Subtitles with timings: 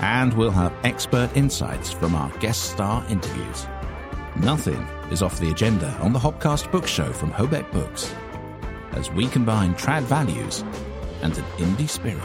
[0.00, 3.66] and we'll have expert insights from our guest star interviews.
[4.36, 4.80] Nothing
[5.10, 8.14] is off the agenda on the Hobcast Book Show from Hobeck Books,
[8.92, 10.62] as we combine trad values
[11.22, 12.22] and an indie spirit.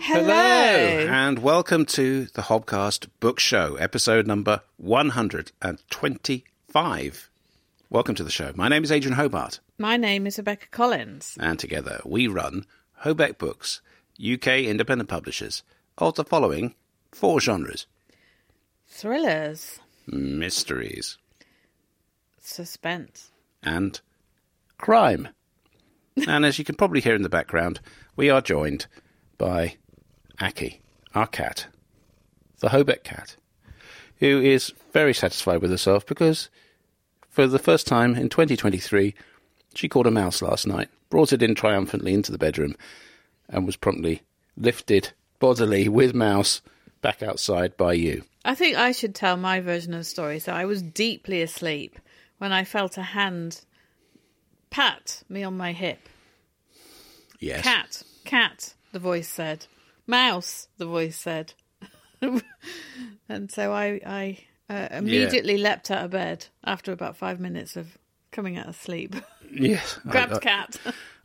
[0.00, 0.32] Hello.
[0.32, 6.44] and welcome to the Hobcast Book Show, episode number 120
[6.76, 7.30] five.
[7.88, 8.52] Welcome to the show.
[8.54, 9.60] My name is Adrian Hobart.
[9.78, 11.34] My name is Rebecca Collins.
[11.40, 12.66] And together we run
[13.02, 13.80] Hobeck Books,
[14.22, 15.62] UK independent publishers,
[15.96, 16.74] of the following
[17.12, 17.86] four genres
[18.86, 21.16] thrillers, mysteries,
[22.42, 23.30] suspense,
[23.62, 24.02] and
[24.76, 25.28] crime.
[26.28, 27.80] and as you can probably hear in the background,
[28.16, 28.84] we are joined
[29.38, 29.76] by
[30.42, 30.82] Aki,
[31.14, 31.68] our cat,
[32.58, 33.36] the Hobeck cat,
[34.18, 36.50] who is very satisfied with herself because
[37.36, 39.14] for the first time in 2023,
[39.74, 42.74] she caught a mouse last night, brought it in triumphantly into the bedroom,
[43.50, 44.22] and was promptly
[44.56, 46.62] lifted bodily with mouse
[47.02, 48.24] back outside by you.
[48.46, 50.38] I think I should tell my version of the story.
[50.38, 51.98] So I was deeply asleep
[52.38, 53.60] when I felt a hand
[54.70, 56.08] pat me on my hip.
[57.38, 57.60] Yes.
[57.60, 59.66] Cat, cat, the voice said.
[60.06, 61.52] Mouse, the voice said.
[63.28, 65.68] and so I, I uh, immediately yeah.
[65.70, 67.98] leapt out of bed after about five minutes of
[68.32, 69.14] coming out of sleep.
[69.48, 70.76] Yes, grabbed I, I, cat.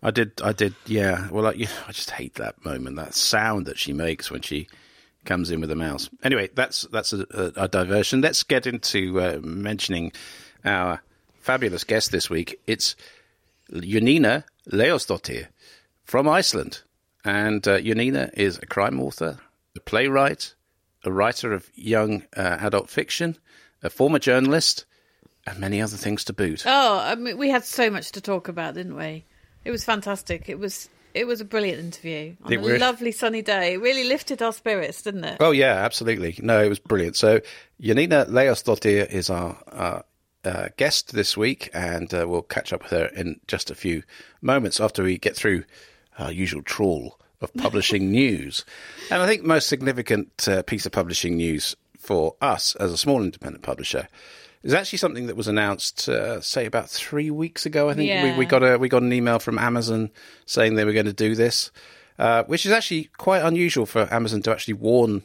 [0.03, 0.39] I did.
[0.43, 0.75] I did.
[0.85, 1.27] Yeah.
[1.31, 1.49] Well, I,
[1.87, 4.67] I just hate that moment, that sound that she makes when she
[5.25, 6.07] comes in with a mouse.
[6.23, 8.21] Anyway, that's that's a, a, a diversion.
[8.21, 10.11] Let's get into uh, mentioning
[10.63, 11.01] our
[11.39, 12.59] fabulous guest this week.
[12.67, 12.95] It's
[13.71, 15.47] Jónína Leósdóttir
[16.05, 16.81] from Iceland,
[17.25, 19.39] and uh, Jónína is a crime author,
[19.75, 20.53] a playwright,
[21.03, 23.37] a writer of young uh, adult fiction,
[23.83, 24.85] a former journalist,
[25.47, 26.63] and many other things to boot.
[26.65, 29.25] Oh, I mean, we had so much to talk about, didn't we?
[29.65, 30.49] It was fantastic.
[30.49, 33.73] It was it was a brilliant interview on it a lovely sunny day.
[33.73, 35.37] It really lifted our spirits, didn't it?
[35.39, 36.37] Oh yeah, absolutely.
[36.41, 37.15] No, it was brilliant.
[37.15, 37.41] So
[37.81, 40.05] Jónína Leósdóttir is our, our
[40.45, 44.03] uh, guest this week, and uh, we'll catch up with her in just a few
[44.41, 45.63] moments after we get through
[46.17, 48.65] our usual trawl of publishing news.
[49.09, 52.97] And I think the most significant uh, piece of publishing news for us as a
[52.97, 54.07] small independent publisher
[54.63, 57.89] is actually something that was announced, uh, say, about three weeks ago.
[57.89, 58.33] I think yeah.
[58.33, 60.11] we, we, got a we got an email from Amazon
[60.45, 61.71] saying they were going to do this,
[62.19, 65.23] uh, which is actually quite unusual for Amazon to actually warn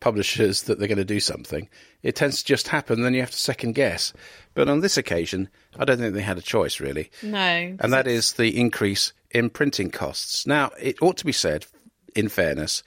[0.00, 1.68] publishers that they're going to do something.
[2.02, 4.12] It tends to just happen, then you have to second guess.
[4.54, 7.10] But on this occasion, I don't think they had a choice really.
[7.22, 10.46] No, and that is the increase in printing costs.
[10.46, 11.66] Now, it ought to be said,
[12.14, 12.82] in fairness,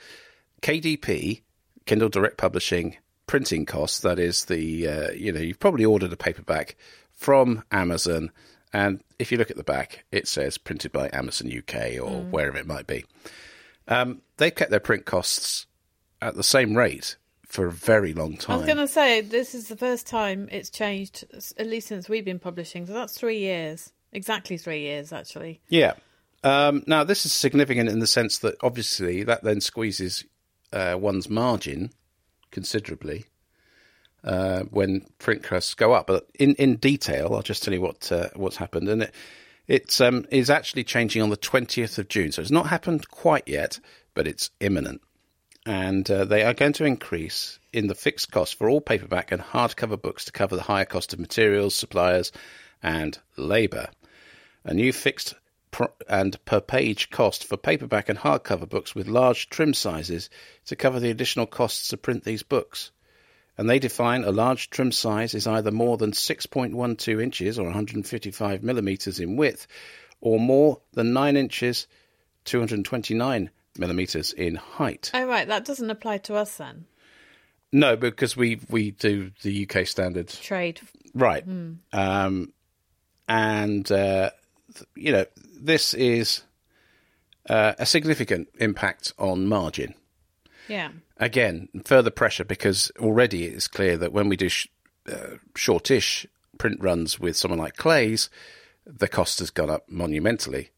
[0.62, 1.42] KDP,
[1.86, 2.98] Kindle Direct Publishing
[3.28, 6.76] printing costs, that is the, uh, you know, you've probably ordered a paperback
[7.12, 8.32] from Amazon,
[8.74, 12.30] and if you look at the back, it says printed by Amazon UK or mm.
[12.30, 13.06] wherever it might be.
[13.88, 15.68] Um, they've kept their print costs
[16.22, 18.56] at the same rate for a very long time.
[18.56, 21.26] I was going to say, this is the first time it's changed,
[21.58, 23.92] at least since we've been publishing, so that's three years.
[24.14, 25.62] Exactly three years, actually.
[25.70, 25.94] Yeah.
[26.44, 30.26] Um, now, this is significant in the sense that obviously that then squeezes
[30.74, 31.92] uh, one's margin
[32.50, 33.26] considerably
[34.24, 36.08] uh, when print costs go up.
[36.08, 39.14] But in, in detail, I'll just tell you what uh, what's happened, and it
[39.68, 42.32] it's um, is actually changing on the twentieth of June.
[42.32, 43.80] So it's not happened quite yet,
[44.16, 45.02] but it's imminent,
[45.66, 49.42] and uh, they are going to increase in the fixed cost for all paperback and
[49.42, 52.32] hardcover books to cover the higher cost of materials, suppliers,
[52.82, 53.90] and labour.
[54.64, 55.36] A new fixed
[56.08, 60.30] and per page cost for paperback and hardcover books with large trim sizes
[60.66, 62.92] to cover the additional costs to print these books.
[63.58, 68.64] And they define a large trim size is either more than 6.12 inches or 155
[68.64, 69.68] millimeters in width,
[70.20, 71.88] or more than 9 inches,
[72.46, 75.12] 229 millimeters in height.
[75.14, 75.48] Oh, right.
[75.48, 76.86] That doesn't apply to us then.
[77.74, 80.82] No, because we we do the UK standard trade.
[81.14, 81.48] Right.
[81.48, 81.78] Mm.
[81.94, 82.54] Um,
[83.30, 84.32] and uh,
[84.96, 85.26] you know,
[85.60, 86.44] this is
[87.50, 89.96] uh, a significant impact on margin.
[90.68, 90.92] Yeah.
[91.18, 94.68] Again, further pressure because already it's clear that when we do sh-
[95.12, 96.26] uh, shortish
[96.58, 98.30] print runs with someone like Clays,
[98.86, 100.70] the cost has gone up monumentally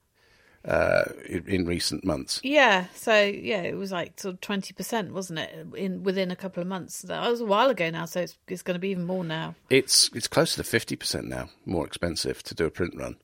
[0.66, 2.40] uh, in, in, recent months.
[2.44, 5.68] Yeah, so yeah, it was like sort of twenty percent, wasn't it?
[5.76, 7.02] In within a couple of months.
[7.02, 9.56] That was a while ago now, so it's, it's going to be even more now.
[9.70, 13.18] It's it's closer to fifty percent now, more expensive to do a print run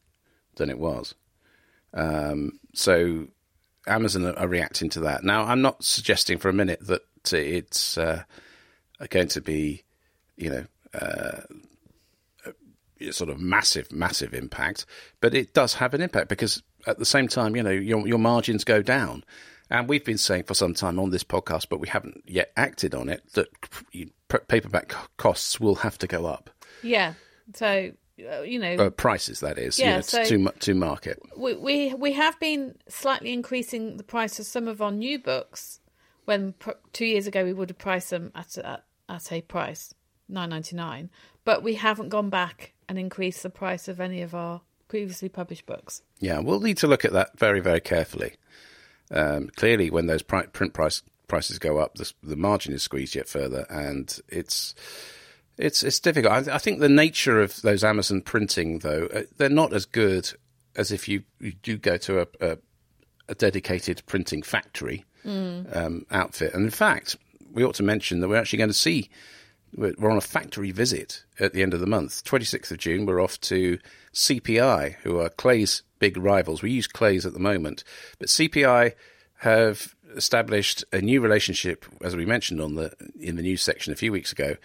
[0.59, 1.15] than it was.
[1.93, 3.27] Um, so
[3.87, 5.23] Amazon are, reacting to that.
[5.23, 7.01] Now, I'm not suggesting for a minute that
[7.33, 8.23] it's uh,
[9.09, 9.83] going to be,
[10.37, 10.65] you know.
[10.93, 11.41] Uh,
[13.11, 14.85] sort of massive, massive impact,
[15.21, 18.19] but it does have an impact because at the same time, you know, your your
[18.19, 19.23] margins go down,
[19.69, 22.93] and we've been saying for some time on this podcast, but we haven't yet acted
[22.93, 23.47] on it that
[24.47, 26.49] paperback costs will have to go up.
[26.83, 27.13] Yeah.
[27.53, 27.91] So
[28.45, 31.21] you know uh, prices that is yeah so to to market.
[31.37, 35.79] We, we we have been slightly increasing the price of some of our new books.
[36.25, 39.93] When pr- two years ago we would have priced them at at, at a price
[40.27, 41.09] nine ninety nine,
[41.43, 45.65] but we haven't gone back and increased the price of any of our previously published
[45.65, 46.01] books.
[46.19, 48.33] Yeah, we'll need to look at that very, very carefully.
[49.11, 53.15] Um, clearly, when those pri- print price prices go up, the, the, margin is squeezed
[53.15, 54.75] yet further, and it's
[55.59, 56.47] it's it's difficult.
[56.47, 60.31] I, I, think the nature of those Amazon printing, though, uh, they're not as good
[60.75, 62.57] as if you, you do go to a, a,
[63.27, 65.75] a dedicated printing factory mm.
[65.75, 66.53] um, outfit.
[66.53, 67.17] And in fact,
[67.51, 69.09] we ought to mention that we're actually going to see
[69.75, 72.23] we're on a factory visit at the end of the month.
[72.23, 73.77] 26th of June, we're off to
[74.13, 76.63] CPI, who are Clay's big rivals.
[76.63, 77.83] We use Clays at the moment,
[78.17, 78.93] but CPI
[79.39, 83.95] have established a new relationship, as we mentioned on the in the news section a
[83.95, 84.55] few weeks ago,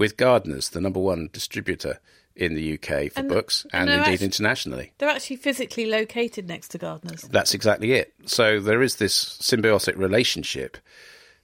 [0.00, 2.00] with Gardners, the number one distributor
[2.34, 4.92] in the UK for and books and, and indeed actually, internationally.
[4.96, 7.28] They're actually physically located next to Gardners.
[7.28, 8.14] That's exactly it.
[8.24, 10.78] So there is this symbiotic relationship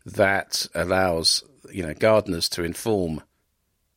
[0.07, 3.23] that allows you know Gardners to inform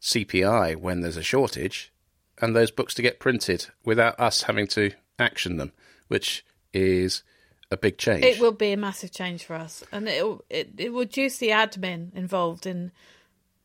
[0.01, 1.93] CPI when there's a shortage,
[2.41, 5.71] and those books to get printed without us having to action them,
[6.09, 7.23] which is
[7.71, 8.25] a big change.
[8.25, 11.49] It will be a massive change for us, and it it it will reduce the
[11.49, 12.91] admin involved in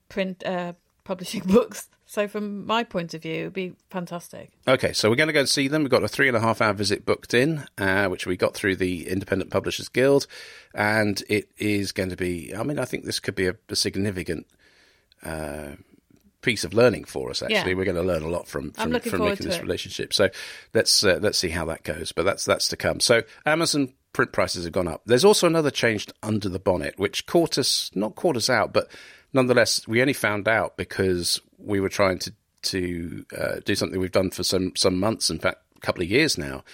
[0.08, 0.74] print uh,
[1.04, 1.88] publishing books.
[2.06, 4.50] So, from my point of view, it would be fantastic.
[4.68, 5.82] Okay, so we're going to go and see them.
[5.82, 8.54] We've got a three and a half hour visit booked in, uh, which we got
[8.54, 10.26] through the Independent Publishers Guild,
[10.74, 12.54] and it is going to be.
[12.54, 14.46] I mean, I think this could be a, a significant.
[15.22, 15.76] Uh,
[16.42, 17.42] piece of learning for us.
[17.42, 17.74] Actually, yeah.
[17.74, 19.62] we're going to learn a lot from from, from making this it.
[19.62, 20.12] relationship.
[20.12, 20.28] So
[20.74, 22.12] let's uh, let's see how that goes.
[22.12, 23.00] But that's that's to come.
[23.00, 25.02] So Amazon print prices have gone up.
[25.06, 28.88] There's also another change under the bonnet, which caught us not caught us out, but
[29.34, 32.32] nonetheless, we only found out because we were trying to
[32.62, 36.08] to uh, do something we've done for some some months, in fact, a couple of
[36.08, 36.64] years now,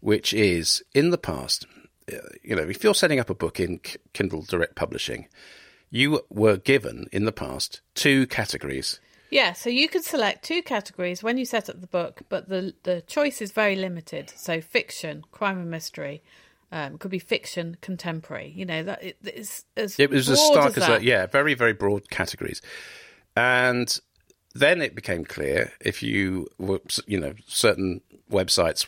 [0.00, 1.66] which is in the past.
[2.12, 3.80] Uh, you know, if you're setting up a book in
[4.12, 5.28] Kindle Direct Publishing,
[5.90, 9.00] you were given in the past two categories.
[9.30, 12.74] Yeah, so you could select two categories when you set up the book, but the
[12.82, 14.32] the choice is very limited.
[14.36, 16.22] So fiction, crime and mystery,
[16.72, 18.52] um, could be fiction, contemporary.
[18.54, 21.02] You know that it, it's as it was as stark as, as that.
[21.02, 22.62] Yeah, very very broad categories,
[23.36, 23.98] and
[24.54, 28.00] then it became clear if you were you know certain
[28.30, 28.86] websites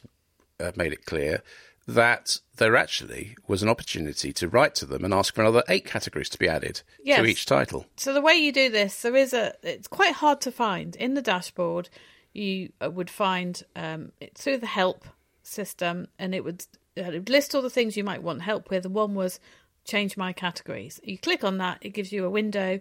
[0.58, 1.42] uh, made it clear
[1.86, 5.84] that there actually was an opportunity to write to them and ask for another eight
[5.84, 7.18] categories to be added yes.
[7.18, 7.86] to each title.
[7.96, 9.54] So the way you do this, there is a.
[9.62, 11.88] It's quite hard to find in the dashboard.
[12.32, 15.04] You uh, would find um, it through the help
[15.42, 16.64] system, and it would
[17.00, 18.86] list all the things you might want help with.
[18.86, 19.40] one was
[19.84, 21.00] change my categories.
[21.02, 22.80] You click on that, it gives you a window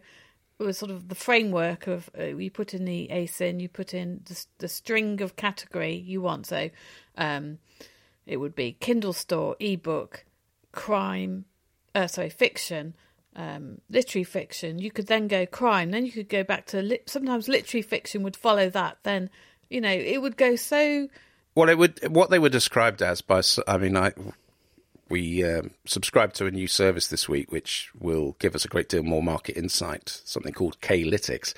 [0.60, 4.22] with sort of the framework of uh, you put in the ASIN, you put in
[4.26, 6.48] the, the string of category you want.
[6.48, 6.70] So
[7.18, 7.60] um,
[8.26, 10.26] it would be Kindle store, ebook,
[10.72, 11.46] crime,
[11.96, 12.96] uh, sorry, fiction.
[13.36, 17.00] Um, literary fiction, you could then go crime, then you could go back to li-
[17.06, 18.98] sometimes literary fiction would follow that.
[19.04, 19.30] Then,
[19.70, 21.08] you know, it would go so
[21.60, 23.42] well, it would what they were described as by.
[23.68, 24.14] I mean, I
[25.10, 28.88] we um, subscribed to a new service this week, which will give us a great
[28.88, 30.22] deal more market insight.
[30.24, 31.54] Something called K-Lytics,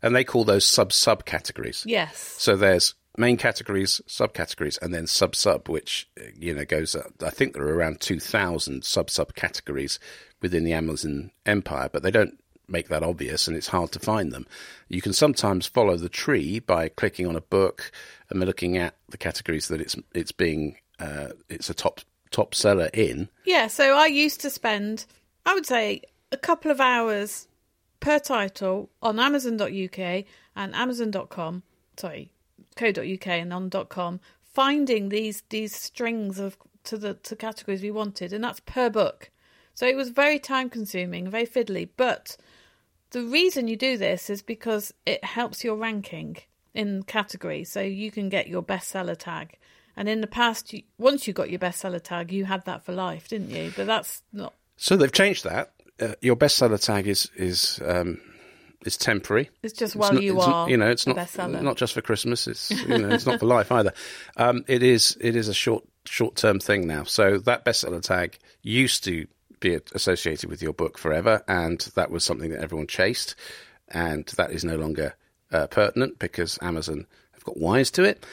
[0.00, 1.84] and they call those sub sub categories.
[1.86, 2.16] Yes.
[2.38, 6.96] So there's main categories, subcategories, and then sub sub, which you know goes.
[7.22, 9.98] I think there are around two thousand sub sub categories
[10.40, 14.32] within the Amazon empire, but they don't make that obvious and it's hard to find
[14.32, 14.46] them.
[14.88, 17.92] You can sometimes follow the tree by clicking on a book
[18.30, 22.00] and looking at the categories that it's it's being uh, it's a top
[22.30, 23.28] top seller in.
[23.44, 25.06] Yeah, so I used to spend
[25.44, 27.48] I would say a couple of hours
[28.00, 29.98] per title on Amazon.uk
[30.56, 31.62] and Amazon.com,
[31.96, 32.32] sorry,
[32.76, 38.42] co.uk and on.com, finding these these strings of to the to categories we wanted, and
[38.42, 39.30] that's per book.
[39.74, 42.36] So it was very time consuming, very fiddly, but
[43.12, 46.36] the reason you do this is because it helps your ranking.
[46.74, 49.58] in category, so you can get your bestseller tag.
[49.94, 52.92] And in the past, you, once you got your bestseller tag, you had that for
[52.92, 53.70] life, didn't you?
[53.76, 54.54] But that's not.
[54.76, 55.72] So they've changed that.
[56.00, 58.18] Uh, your bestseller tag is is um,
[58.86, 59.50] is temporary.
[59.62, 61.60] It's just while not- you are, you know, it's not bestseller.
[61.62, 62.46] not just for Christmas.
[62.46, 63.92] It's you know, it's not for life either.
[64.38, 67.04] Um, it is it is a short short term thing now.
[67.04, 69.26] So that bestseller tag used to
[69.62, 73.34] be associated with your book forever, and that was something that everyone chased,
[73.88, 75.14] and that is no longer
[75.50, 78.26] uh, pertinent because Amazon have got wise to it.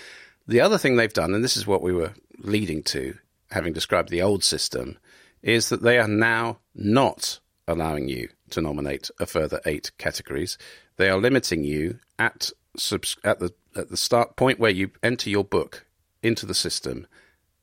[0.47, 3.15] The other thing they've done, and this is what we were leading to,
[3.51, 4.97] having described the old system,
[5.41, 10.57] is that they are now not allowing you to nominate a further eight categories.
[10.97, 15.29] They are limiting you at subs- at the at the start point where you enter
[15.29, 15.85] your book
[16.23, 17.07] into the system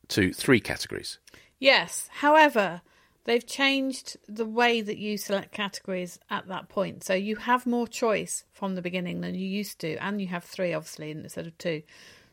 [0.09, 1.19] to three categories.
[1.59, 2.09] Yes.
[2.13, 2.83] However,
[3.27, 7.05] they've changed the way that you select categories at that point.
[7.05, 10.45] So you have more choice from the beginning than you used to, and you have
[10.45, 11.83] three, obviously, instead of two.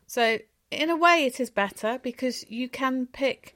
[0.08, 0.40] So,
[0.72, 3.56] in a way, it is better because you can pick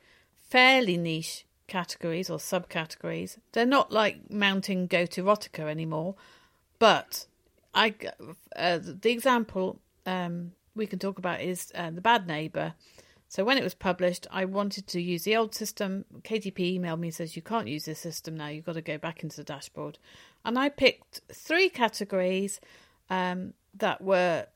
[0.50, 3.38] fairly niche categories or subcategories.
[3.52, 6.16] They're not like mounting go to erotica anymore,
[6.80, 7.28] but
[7.74, 7.94] I
[8.56, 12.74] uh, the example um, we can talk about is uh, the Bad Neighbor.
[13.30, 16.06] So when it was published, I wanted to use the old system.
[16.22, 18.48] KDP emailed me and says you can't use this system now.
[18.48, 19.98] You've got to go back into the dashboard.
[20.46, 22.62] And I picked three categories
[23.10, 24.48] um, that were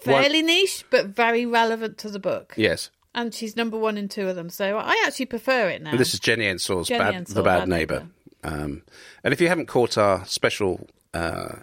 [0.00, 2.54] fairly niche but very relevant to the book.
[2.56, 4.48] Yes, And she's number one in two of them.
[4.48, 5.90] So I actually prefer it now.
[5.90, 7.94] and this is Jenny Ensor's Jenny bad, Ensor, the Bad, Bad Neighbor.
[7.94, 8.10] Neighbour.
[8.44, 8.82] Um,
[9.24, 11.56] and if you haven't caught our special uh,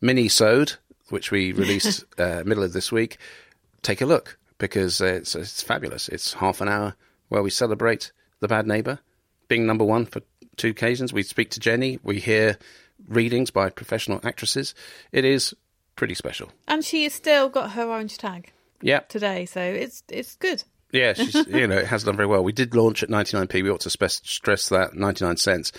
[0.00, 0.74] mini-sode,
[1.10, 3.18] which we released uh, middle of this week,
[3.82, 6.08] take a look because it's, it's fabulous.
[6.08, 6.94] It's half an hour
[7.28, 9.00] where we celebrate the Bad Neighbor
[9.48, 10.22] being number one for
[10.56, 11.12] two occasions.
[11.12, 11.98] We speak to Jenny.
[12.04, 12.56] We hear
[13.08, 14.72] readings by professional actresses.
[15.10, 15.52] It is
[15.96, 16.50] pretty special.
[16.68, 19.46] and she has still got her orange tag Yeah, today.
[19.46, 20.62] So it's it's good.
[20.92, 22.44] Yeah, she's, you know, it has done very well.
[22.44, 23.64] We did launch at 99p.
[23.64, 25.72] We ought to spe- stress that 99 cents,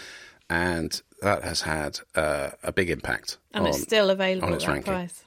[0.50, 3.38] and that has had uh, a big impact.
[3.54, 4.84] And on, it's still available on its ranking.
[4.92, 5.24] price.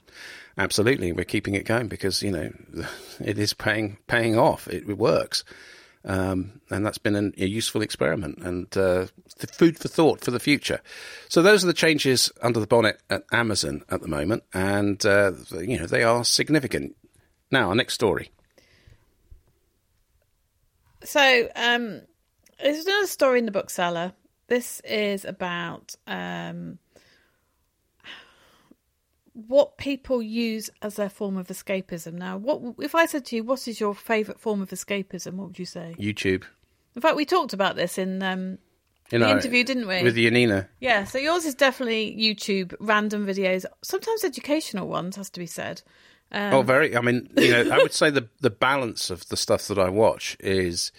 [0.57, 2.51] Absolutely, we're keeping it going because you know
[3.19, 4.67] it is paying paying off.
[4.67, 5.43] It, it works,
[6.03, 9.07] um, and that's been an, a useful experiment and uh,
[9.51, 10.81] food for thought for the future.
[11.29, 15.33] So those are the changes under the bonnet at Amazon at the moment, and uh,
[15.51, 16.95] you know they are significant.
[17.51, 18.29] Now, our next story.
[21.03, 22.01] So, um,
[22.61, 24.13] there's another story in the bookseller.
[24.47, 26.79] This is about um,
[29.45, 32.13] what people use as their form of escapism.
[32.13, 35.47] Now, what if I said to you, "What is your favourite form of escapism?" What
[35.49, 35.95] would you say?
[35.99, 36.43] YouTube.
[36.95, 38.57] In fact, we talked about this in um,
[39.11, 40.01] You the interview, didn't we?
[40.01, 40.67] With Jónína.
[40.79, 41.03] yeah.
[41.03, 45.83] So yours is definitely YouTube, random videos, sometimes educational ones, has to be said.
[46.31, 46.97] Um, oh, very.
[46.97, 49.89] I mean, you know, I would say the the balance of the stuff that I
[49.89, 50.91] watch is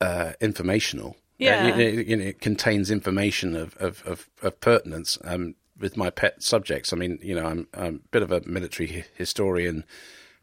[0.00, 1.16] uh, informational.
[1.38, 1.62] Yeah.
[1.62, 5.18] Uh, you, know, you know, it contains information of of of, of pertinence.
[5.22, 8.40] Um, with my pet subjects, I mean, you know, I'm, I'm a bit of a
[8.46, 9.84] military historian,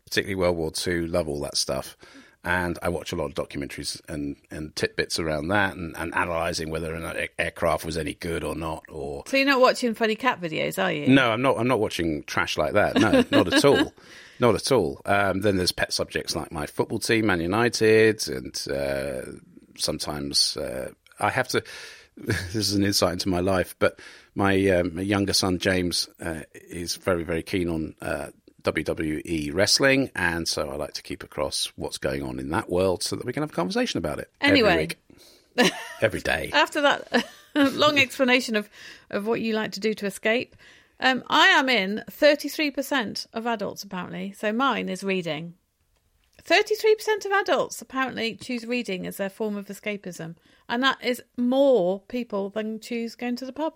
[0.06, 1.08] particularly World War II.
[1.08, 1.98] Love all that stuff.
[2.46, 6.70] And I watch a lot of documentaries and, and tidbits around that, and, and analysing
[6.70, 10.42] whether not aircraft was any good or not, or So you're not watching funny cat
[10.42, 11.08] videos, are you?
[11.08, 11.58] no, I'm not.
[11.58, 13.00] I'm not watching trash like that.
[13.00, 13.94] No, not at all.
[14.40, 15.00] Not at all.
[15.06, 19.22] Um, then there's pet subjects like my football team, Man United, and uh,
[19.78, 21.63] sometimes uh, I have to.
[22.18, 24.00] This is an insight into my life, but
[24.36, 28.28] my, um, my younger son James uh, is very, very keen on uh,
[28.63, 33.04] WWE wrestling, and so I like to keep across what's going on in that world
[33.04, 34.32] so that we can have a conversation about it.
[34.42, 34.70] Anyway.
[34.70, 35.74] every, week.
[36.02, 36.50] every day.
[36.54, 37.25] after that
[37.56, 38.70] long explanation of,
[39.10, 40.56] of what you like to do to escape,
[41.00, 44.34] um, I am in 33% of adults apparently.
[44.34, 45.56] So mine is reading.
[46.44, 50.36] 33% of adults apparently choose reading as their form of escapism.
[50.68, 53.74] And that is more people than choose going to the pub.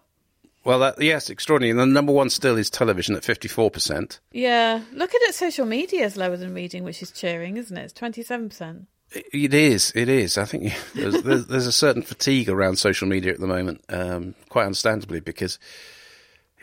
[0.67, 1.71] Well, that, yes, extraordinary.
[1.71, 4.19] And the number one still is television at fifty-four percent.
[4.33, 4.81] Yeah.
[4.91, 7.85] Looking at social media is lower than reading, which is cheering, isn't it?
[7.85, 8.85] It's 27%.
[9.13, 9.93] It is.
[9.95, 10.37] It is.
[10.37, 14.35] I think there's, there's, there's a certain fatigue around social media at the moment, um,
[14.49, 15.57] quite understandably, because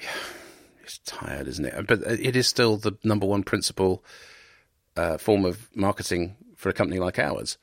[0.02, 0.10] yeah,
[0.82, 1.86] it's tired, isn't it?
[1.86, 4.04] But it is still the number one principal
[4.98, 7.56] uh, form of marketing for a company like ours.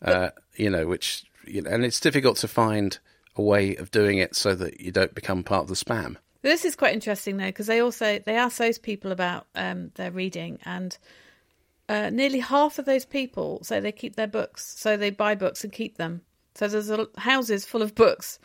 [0.00, 3.00] Uh, you know, which you know, and it's difficult to find
[3.36, 6.16] a way of doing it so that you don't become part of the spam.
[6.42, 10.10] This is quite interesting though, because they also they ask those people about um, their
[10.10, 10.96] reading, and
[11.88, 15.64] uh, nearly half of those people say they keep their books, so they buy books
[15.64, 16.20] and keep them.
[16.54, 18.38] So there's a, houses full of books,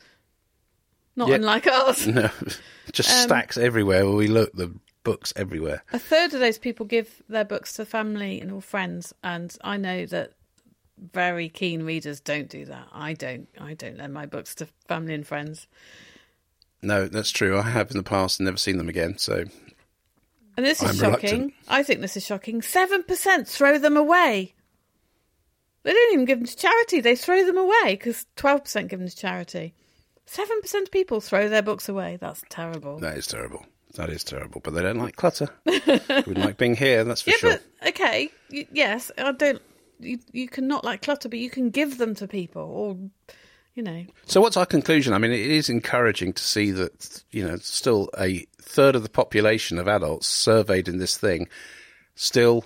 [1.16, 1.36] not Yeah.
[1.36, 2.08] unlike ours.
[2.08, 2.30] No,
[2.92, 4.54] just stacks everywhere where we look.
[4.54, 5.84] The books everywhere.
[5.94, 9.78] A third of those people give their books to family and or friends, and I
[9.78, 10.32] know that
[11.14, 12.88] very keen readers don't do that.
[12.92, 13.48] I don't.
[13.60, 15.68] I don't lend my books to family and friends.
[16.82, 17.58] No, that's true.
[17.58, 19.18] I have in the past and never seen them again.
[19.18, 19.44] So,
[20.58, 21.30] and this is I'm shocking.
[21.32, 21.54] reluctant.
[21.68, 22.62] I think this is shocking.
[22.62, 24.54] Seven percent throw them away.
[25.84, 27.00] They don't even give them to charity.
[27.02, 29.74] They throw them away because twelve percent give them to charity.
[30.26, 32.18] Seven percent of people throw their books away.
[32.22, 33.00] That's terrible.
[33.00, 33.66] that is terrible.
[33.96, 34.62] That is terrible.
[34.64, 35.50] But they don't like clutter.
[35.66, 37.60] Wouldn't like being here, that's for yeah, sure.
[37.82, 39.62] but okay, y- yes, I don't.
[40.00, 42.98] You you can not like clutter, but you can give them to people, or
[43.76, 44.06] you know.
[44.26, 45.14] So, what's our conclusion?
[45.14, 49.10] I mean, it is encouraging to see that, you know, still a third of the
[49.10, 51.48] population of adults surveyed in this thing
[52.16, 52.66] still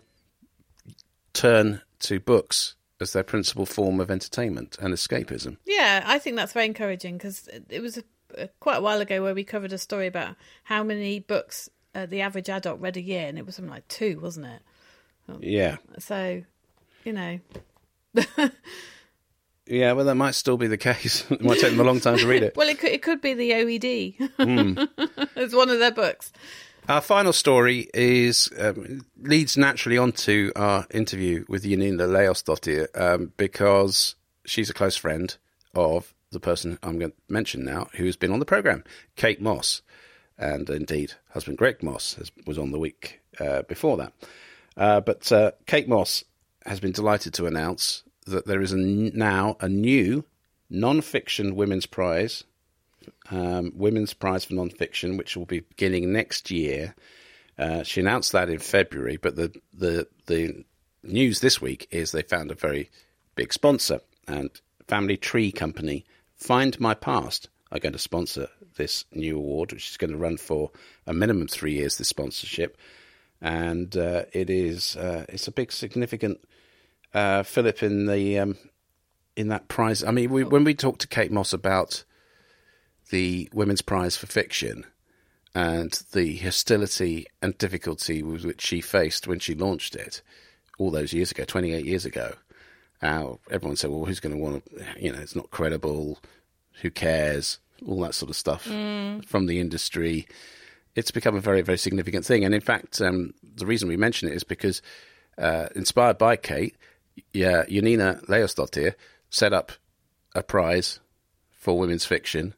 [1.34, 5.58] turn to books as their principal form of entertainment and escapism.
[5.66, 8.04] Yeah, I think that's very encouraging because it, was a,
[8.36, 12.08] a, quite a while ago where we covered a story about how many books uh,
[12.08, 14.62] the average adult read a year, and it was something like two, wasn't it?
[15.40, 15.78] Yeah.
[16.00, 16.44] So,
[17.06, 17.40] you know,
[19.66, 21.26] Yeah, well, that might still be the case.
[21.32, 22.54] it might take them a long time to read it.
[22.58, 24.16] well, it could it could be the OED.
[25.36, 26.32] it's one of their books.
[26.90, 34.16] Our final story is um, leads naturally onto our interview with Jónína Leósdóttir um, because
[34.46, 35.36] she's a close friend
[35.74, 38.84] of the person I'm going to mention now, who has been on the program,
[39.16, 39.82] Kate Mosse,
[40.38, 44.14] and indeed husband Greg Mosse has, was on the week uh, before that.
[44.76, 46.26] Uh, but uh, Kate Mosse
[46.66, 50.24] has been delighted to announce that there is a now a new
[50.70, 52.44] non-fiction women's prize
[53.32, 56.96] um, Women's Prize for Non-Fiction, which will be beginning next year.
[57.58, 60.66] Uh, she announced that in February, but the, the the
[61.04, 62.90] news this week is they found a very
[63.36, 64.50] big sponsor, and
[64.88, 66.06] Family Tree Company,
[66.36, 70.38] Find My Past, are going to sponsor this new award, which is going to run
[70.38, 70.72] for
[71.06, 71.98] a minimum three years.
[71.98, 72.76] This sponsorship,
[73.40, 76.40] and uh, it is uh, it's a big significant
[77.14, 78.58] uh, fillip in the um,
[79.36, 80.04] in that prize.
[80.04, 82.04] I mean, we, when we talked to Kate Mosse about
[83.10, 84.86] the Women's Prize for Fiction
[85.56, 90.22] and the hostility and difficulty with which she faced when she launched it
[90.78, 92.34] all those years ago, 28 years ago.
[93.02, 96.20] How everyone said, well, who's going to want to, you know, it's not credible,
[96.82, 100.26] who cares, all that sort of stuff from the industry.
[100.96, 102.46] It's become a very, very significant thing.
[102.46, 104.82] And in fact, um, the reason we mention it is because,
[105.38, 106.76] uh, inspired by Kate,
[107.34, 108.96] yeah, Jónína Leósdóttir
[109.30, 109.72] set up
[110.36, 111.00] a prize
[111.52, 112.54] for women's fiction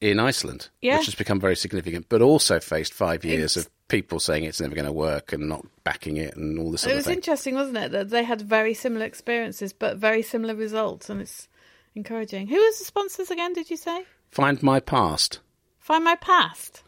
[0.00, 0.98] in Iceland, Yeah.
[0.98, 4.60] which has become very significant, but also faced five years It's- of people saying it's
[4.60, 7.14] never going to work and not backing it and all this It was thing.
[7.16, 11.48] interesting, wasn't it, that they had very similar experiences but very similar results, and it's
[11.94, 12.46] encouraging.
[12.48, 13.54] Who was the sponsors again?
[13.54, 14.04] Did you say?
[14.30, 15.40] Find my past.
[15.78, 16.82] Find my past.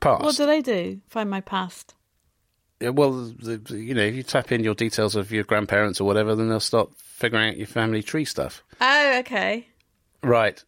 [0.00, 0.22] Past.
[0.24, 1.00] What do they do?
[1.08, 1.94] Find my past.
[2.80, 6.00] Yeah, well, the, the- you know, if you tap in your details of your grandparents
[6.00, 8.62] or whatever, then they'll start figuring out your family tree stuff.
[8.80, 9.66] Oh, okay.
[10.22, 10.62] Right.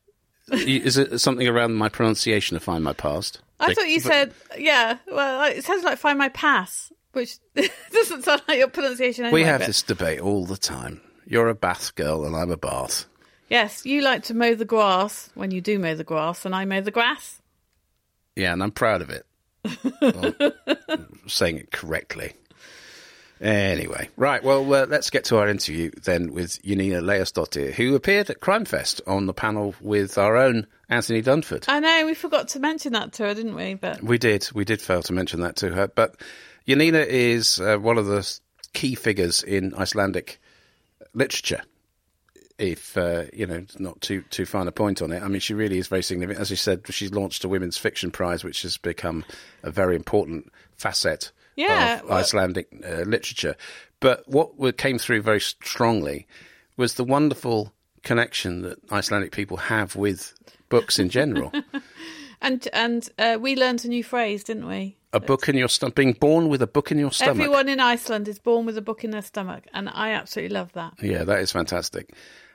[0.53, 3.40] Is it something around my pronunciation of find my past?
[3.61, 4.99] I Like- thought you but- said, yeah.
[5.11, 7.37] Well, it sounds like find my pass, which
[7.92, 9.27] doesn't sound like your pronunciation.
[9.27, 11.01] Anyway, We have but- this debate all the time.
[11.27, 13.07] You're a Bath girl and I'm a Bath.
[13.49, 16.64] Yes, you like to mow the grass when you do mow the grass, and I
[16.64, 17.40] mow the grass.
[18.37, 19.27] Yeah, and I'm proud of it.
[21.27, 22.33] Saying it correctly.
[23.40, 24.42] Anyway, right.
[24.42, 29.01] Well, uh, let's get to our interview then with Jónína Leósdóttir, who appeared at Crimefest
[29.07, 31.64] on the panel with our own Anthony Dunford.
[31.66, 33.75] I know we forgot to mention that to her, didn't we?
[33.75, 34.46] But We did.
[34.53, 35.88] We did fail to mention that to her.
[35.88, 36.20] But
[36.68, 38.31] Jónína is uh, one of the
[38.75, 40.38] key figures in Icelandic
[41.14, 41.62] literature.
[42.61, 45.23] If uh, you know, not too too fine a point on it.
[45.23, 46.40] I mean, she really is very significant.
[46.40, 49.25] As you said, she's launched a women's fiction prize, which has become
[49.62, 53.57] a very important facet Yeah, of well- Icelandic uh, literature.
[53.99, 56.27] But what came through very strongly
[56.77, 60.35] was the wonderful connection that Icelandic people have with
[60.68, 61.53] books in general.
[62.42, 64.96] and and uh, we learned a new phrase, didn't we?
[65.12, 67.37] a book in your stomach, being born with a book in your stomach.
[67.37, 70.73] Everyone in Iceland is born with a book in their stomach, and I absolutely love
[70.75, 70.94] that.
[71.03, 72.12] Yeah, that is fantastic.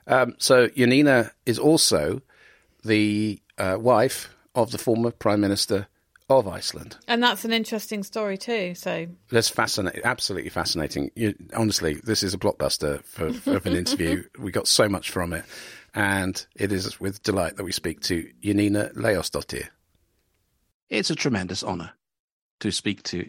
[0.08, 2.22] Um, so Jónína is also
[2.84, 5.88] the uh, wife of the former Prime Minister
[6.30, 6.98] of Iceland.
[7.08, 8.74] And that's an interesting story too.
[8.76, 11.12] So That's fascinating, absolutely fascinating.
[11.16, 14.24] You, honestly, this is a blockbuster for, for of an interview.
[14.40, 15.46] we got so much from it,
[15.94, 19.68] and it is with delight that we speak to Jónína Leósdóttir.
[20.90, 21.92] It's a tremendous honour
[22.60, 23.26] to speak to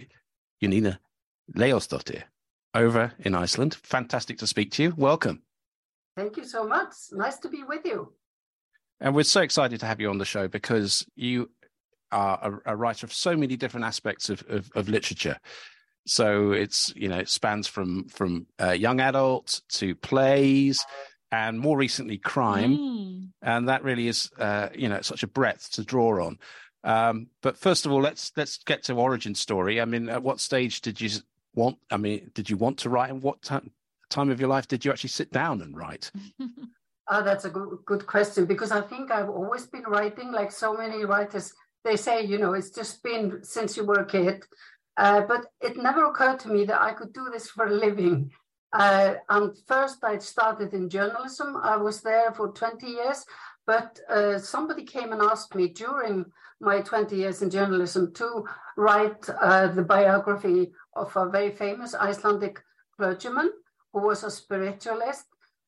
[0.62, 0.98] Jónína
[1.54, 2.24] Leósdóttir
[2.74, 3.74] over in Iceland.
[3.74, 4.94] Fantastic to speak to you.
[4.96, 5.42] Welcome.
[6.16, 6.94] Thank you so much.
[7.12, 8.12] Nice to be with you.
[9.00, 11.50] And we're so excited to have you on the show because you
[12.10, 15.38] are a, a, writer of so many different aspects of, of, of, literature.
[16.06, 20.84] So it's you know it spans from from uh, young adult to plays
[21.32, 23.28] and more recently crime, mm.
[23.42, 26.38] and that really is uh, you know such a breadth to draw on.
[26.84, 29.80] Um, but first of all, let's let's get to origin story.
[29.80, 31.10] I mean, at what stage did you
[31.54, 31.78] want?
[31.90, 33.72] I mean, did you want to write, and what t-
[34.10, 36.10] time of your life did you actually sit down and write?
[37.08, 40.74] Oh, that's a good, good question because I think I've always been writing like so
[40.74, 41.52] many writers.
[41.84, 44.44] They say, you know, it's just been since you were a kid.
[44.96, 48.30] Uh, but it never occurred to me that I could do this for a living.
[48.72, 51.56] Uh, and first, I started in journalism.
[51.62, 53.24] I was there for 20 years.
[53.66, 56.24] But uh, somebody came and asked me during
[56.60, 58.44] my 20 years in journalism to
[58.76, 62.62] write uh, the biography of a very famous Icelandic
[62.96, 63.50] clergyman
[63.96, 65.24] who was a spiritualist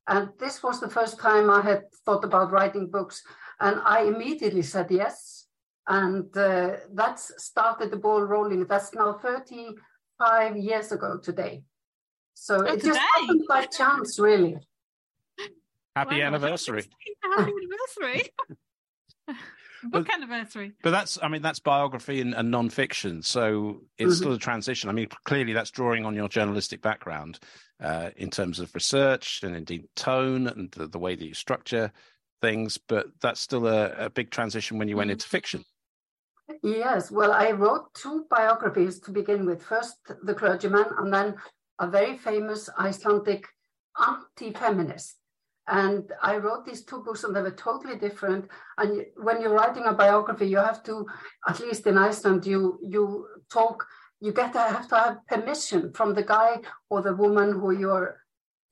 [0.08, 3.22] and this was the first time I had thought about writing books.
[3.60, 5.46] And I immediately said yes.
[5.86, 8.64] And uh, that's started the ball rolling.
[8.66, 11.62] That's now 35 years ago today.
[12.32, 12.86] So oh, it today?
[12.86, 14.56] just happened by chance, really.
[15.94, 16.28] Happy wow.
[16.28, 16.84] anniversary.
[17.22, 18.30] Happy anniversary.
[19.84, 20.72] book but, anniversary.
[20.82, 24.16] But that's, I mean, that's biography and, and non-fiction, so it's mm-hmm.
[24.16, 24.90] still a transition.
[24.90, 27.38] I mean, clearly that's drawing on your journalistic background
[27.82, 31.92] uh, in terms of research and indeed tone and the, the, way that you structure
[32.42, 32.78] things.
[32.78, 35.12] But that's still a, a big transition when you went mm-hmm.
[35.12, 35.64] into fiction.
[36.62, 39.62] Yes, well, I wrote two biographies to begin with.
[39.62, 41.34] First, The Clergyman, and then
[41.78, 43.46] a very famous Icelandic
[43.98, 45.16] anti-feminist
[45.68, 48.48] and I wrote these two books, and they were totally different.
[48.78, 51.06] And when you're writing a biography, you have to,
[51.48, 53.86] at least in Iceland, you you talk.
[54.20, 58.20] You get to have to have permission from the guy or the woman who you're,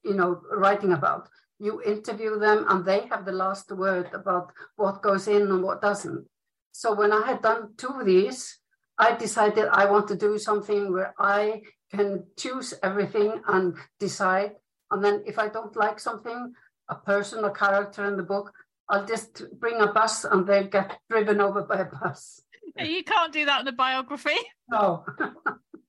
[0.03, 1.29] you know, writing about.
[1.59, 5.81] You interview them, and they have the last word about what goes in and what
[5.81, 6.27] doesn't.
[6.73, 8.59] So when I had done two of these,
[8.99, 14.53] I decided I want to do something where I can choose everything and decide.
[14.91, 16.53] And then if I don't like something,
[16.89, 18.53] a person or character in the book,
[18.89, 22.43] I'll just bring a bus and they'll get driven over by a bus.
[22.79, 24.37] You can't do that in a biography.
[24.69, 25.05] No.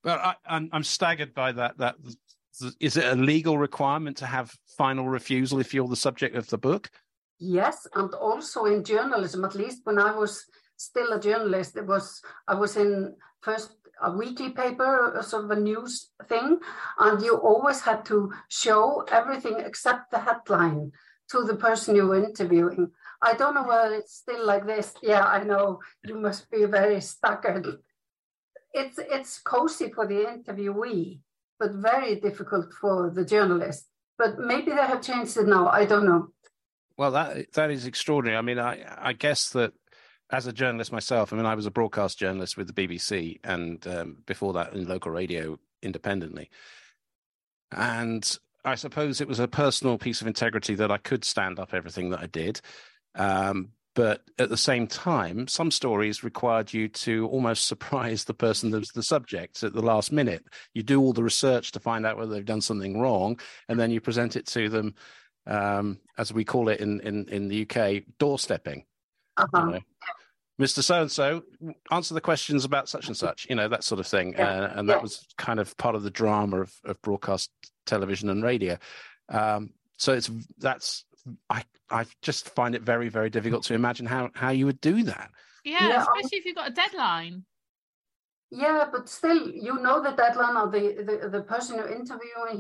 [0.04, 1.80] but I, I'm, I'm staggered by that.
[1.80, 1.96] That
[2.80, 6.60] is it a legal requirement to have final refusal if you're the subject of the
[6.60, 6.92] book?
[7.40, 9.44] Yes, and also in journalism.
[9.46, 10.46] At least when I was
[10.78, 15.56] still a journalist, it was I was in first a weekly paper, sort of a
[15.60, 16.60] news thing,
[17.00, 20.92] and you always had to show everything except the headline
[21.30, 22.92] to the person you were interviewing.
[23.22, 24.94] I don't know whether it's still like this.
[25.02, 27.68] Yeah, I know you must be very staggered.
[28.74, 31.20] It's it's cozy for the interviewee,
[31.60, 33.88] but very difficult for the journalist.
[34.18, 35.68] But maybe they have changed it now.
[35.68, 36.30] I don't know.
[36.98, 38.38] Well, that that is extraordinary.
[38.38, 39.74] I mean, I I guess that
[40.30, 43.86] as a journalist myself, I mean, I was a broadcast journalist with the BBC and
[43.88, 46.50] um, before that in local radio independently.
[47.72, 51.74] And I suppose it was a personal piece of integrity that I could stand up
[51.74, 52.60] everything that I did.
[53.16, 58.70] Um, but at the same time, some stories required you to almost surprise the person
[58.70, 60.46] that's the subject at the last minute.
[60.74, 63.90] You do all the research to find out whether they've done something wrong, and then
[63.90, 64.96] you present it to them,
[65.48, 68.84] um, as we call it in, in, in the UK, doorstepping.
[69.38, 69.66] Uh-huh.
[69.66, 69.80] You know?
[70.60, 70.84] Mr.
[70.84, 71.44] So and so,
[71.92, 74.34] answer the questions about such and such, you know, that sort of thing.
[74.34, 74.48] Yeah.
[74.48, 75.02] Uh, and that yeah.
[75.02, 77.52] was kind of part of the drama of, of broadcast
[77.86, 78.78] television and radio.
[79.30, 81.06] Um, so it's that's
[81.50, 85.04] I I just find it very very difficult to imagine how how you would do
[85.04, 85.30] that.
[85.64, 87.46] Yeah, yeah especially if you've got a deadline.
[88.50, 92.58] Yeah, but still, you know the deadline of the the, the person you're interviewing.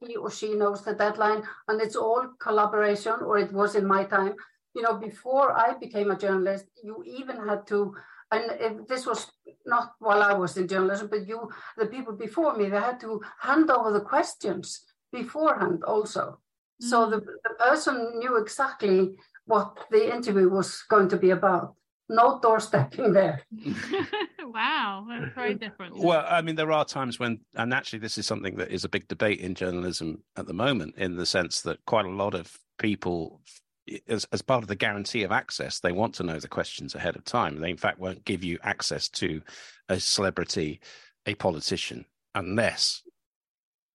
[0.00, 3.14] He he or she knows the deadline, and it's all collaboration.
[3.20, 4.34] Or it was in my time
[4.74, 7.94] you know, before I became a journalist, you even had to,
[8.30, 9.30] and if this was
[9.64, 13.20] not while I was in journalism, but you, the people before me, they had to
[13.40, 14.82] hand over the questions
[15.12, 16.40] beforehand also.
[16.82, 16.88] Mm.
[16.88, 21.74] So the, the person knew exactly what the interview was going to be about.
[22.10, 23.40] No doorstepping there.
[24.44, 25.96] wow, that's very different.
[25.96, 28.90] Well, I mean, there are times when, and actually, this is something that is a
[28.90, 32.58] big debate in journalism at the moment, in the sense that quite a lot of
[32.78, 33.40] people
[34.08, 37.16] as, as part of the guarantee of access, they want to know the questions ahead
[37.16, 37.60] of time.
[37.60, 39.42] They, in fact, won't give you access to
[39.88, 40.80] a celebrity,
[41.26, 43.02] a politician, unless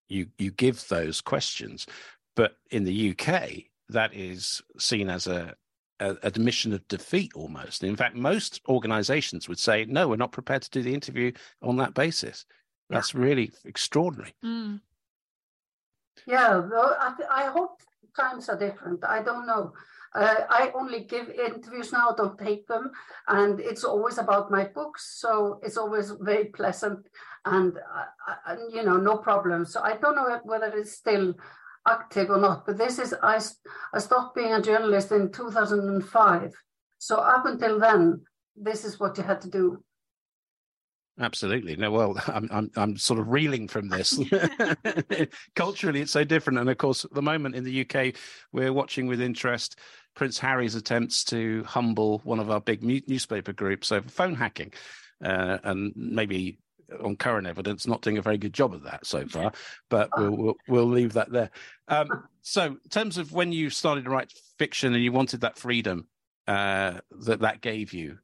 [0.07, 1.87] you you give those questions.
[2.35, 5.55] But in the UK, that is seen as a,
[5.99, 7.83] a admission of defeat almost.
[7.83, 11.77] In fact, most organisations would say, "No, we're not prepared to do the interview on
[11.77, 12.45] that basis."
[12.89, 14.33] That's really extraordinary.
[14.43, 14.81] Mm.
[16.25, 17.81] Yeah, well, I, I hope
[18.19, 19.03] times are different.
[19.03, 19.73] I don't know.
[20.15, 22.91] Uh, I only give interviews now, don't take them.
[23.27, 25.19] And it's always about my books.
[25.19, 27.07] So it's always very pleasant
[27.45, 29.65] and, uh, uh you know, no problem.
[29.65, 31.35] So I don't know whether it's still
[31.87, 33.39] active or not, but this is, I,
[33.93, 36.53] I stopped being a journalist in 2005.
[36.97, 38.21] So up until then,
[38.55, 39.83] this is what you had to do.
[41.19, 41.75] Absolutely.
[41.75, 44.19] No, well, I'm I'm I'm sort of reeling from this.
[45.55, 48.15] Culturally, it's so different, and of course, at the moment in the UK,
[48.51, 49.77] we're watching with interest
[50.15, 54.73] Prince Harry's attempts to humble one of our big newspaper groups over phone hacking,
[55.23, 56.59] uh, and maybe
[57.03, 59.51] on current evidence, not doing a very good job of that so far.
[59.89, 61.51] But we'll we'll, we'll leave that there.
[61.87, 62.07] Um,
[62.41, 66.07] so, in terms of when you started to write fiction and you wanted that freedom
[66.47, 68.17] uh, that that gave you,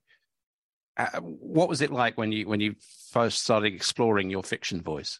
[0.97, 2.75] uh, what was it like when you when you
[3.11, 5.19] first started exploring your fiction voice?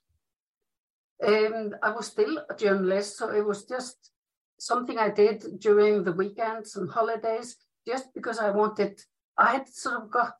[1.25, 4.11] Um, I was still a journalist, so it was just
[4.59, 7.57] something I did during the weekends and holidays,
[7.87, 9.01] just because I wanted.
[9.37, 10.35] I had sort of got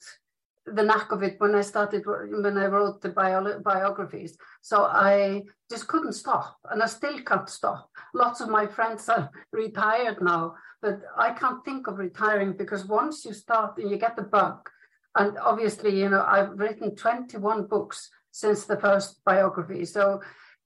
[0.66, 4.38] the knack of it when I started when I wrote the bio, biographies.
[4.62, 7.90] So I just couldn't stop, and I still can't stop.
[8.14, 13.26] Lots of my friends are retired now, but I can't think of retiring because once
[13.26, 14.70] you start and you get the bug,
[15.16, 19.86] and obviously, you know, I've written 21 books since the first biography.
[19.86, 20.22] So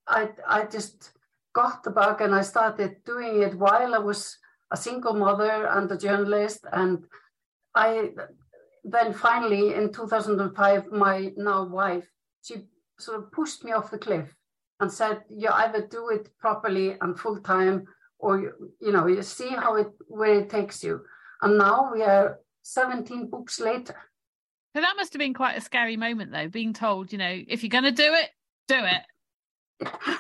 [0.08, 1.12] I, I just
[1.54, 4.38] got the bug and I started doing it while I was
[4.72, 6.66] a single mother and a journalist.
[6.74, 7.06] And
[7.76, 8.10] I
[8.84, 12.08] then finally in 2005, my now wife,
[12.42, 12.66] she
[12.98, 14.34] sort of pushed me off the cliff
[14.80, 17.86] and said, you either do it properly and full time
[18.18, 21.02] or, you, you know, you see how it, where it takes you.
[21.42, 23.96] And now we are 17 books later.
[24.76, 27.64] So that must have been quite a scary moment, though, being told, you know, if
[27.64, 28.30] you're going to do it,
[28.68, 29.02] do it.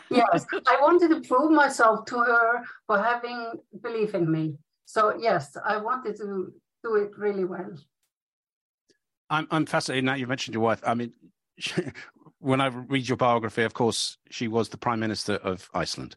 [0.10, 4.56] yes, I wanted to prove myself to her for having belief in me.
[4.86, 6.52] So yes, I wanted to
[6.84, 7.78] do it really well.
[9.30, 10.82] I'm I'm fascinated now you mentioned your wife.
[10.84, 11.14] I mean,
[11.60, 11.74] she,
[12.40, 16.16] when I read your biography, of course, she was the prime minister of Iceland,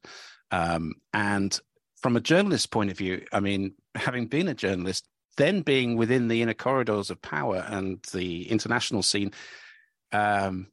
[0.50, 1.58] um, and
[2.00, 6.28] from a journalist's point of view, I mean, having been a journalist, then being within
[6.28, 9.32] the inner corridors of power and the international scene,
[10.12, 10.68] um,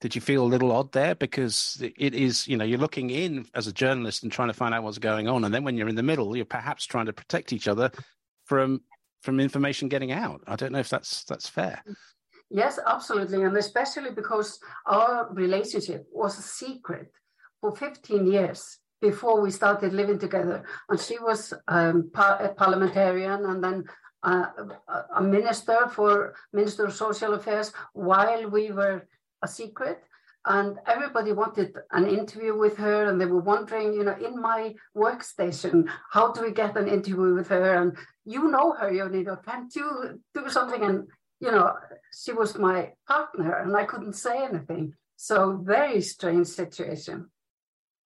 [0.00, 1.14] did you feel a little odd there?
[1.14, 4.74] Because it is, you know, you're looking in as a journalist and trying to find
[4.74, 7.12] out what's going on, and then when you're in the middle, you're perhaps trying to
[7.12, 7.90] protect each other
[8.44, 8.82] from
[9.22, 10.42] from information getting out.
[10.46, 11.82] I don't know if that's that's fair.
[12.50, 17.10] Yes, absolutely, and especially because our relationship was a secret
[17.60, 20.64] for 15 years before we started living together.
[20.88, 23.84] And she was um, par- a parliamentarian and then
[24.22, 24.46] uh,
[25.14, 29.06] a minister for Minister of Social Affairs while we were
[29.42, 30.02] a secret.
[30.48, 34.76] And everybody wanted an interview with her, and they were wondering, you know, in my
[34.96, 37.74] workstation, how do we get an interview with her?
[37.74, 38.92] And you know her,
[39.24, 40.84] know, can't you do something?
[40.84, 41.08] And
[41.40, 41.74] you know,
[42.16, 44.94] she was my partner, and I couldn't say anything.
[45.16, 47.28] So very strange situation.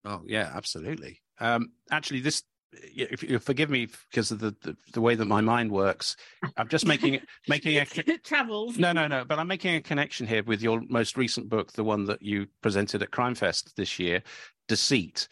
[0.04, 1.20] Oh yeah, absolutely.
[1.38, 5.40] Um, actually, this if you forgive me because of the, the, the way that my
[5.40, 6.16] mind works,
[6.56, 7.84] I'm just making making a
[8.24, 8.78] travels.
[8.78, 9.24] No, no, no.
[9.24, 12.46] But I'm making a connection here with your most recent book, the one that you
[12.62, 14.22] presented at Crime Fest this year,
[14.68, 15.28] Deceit.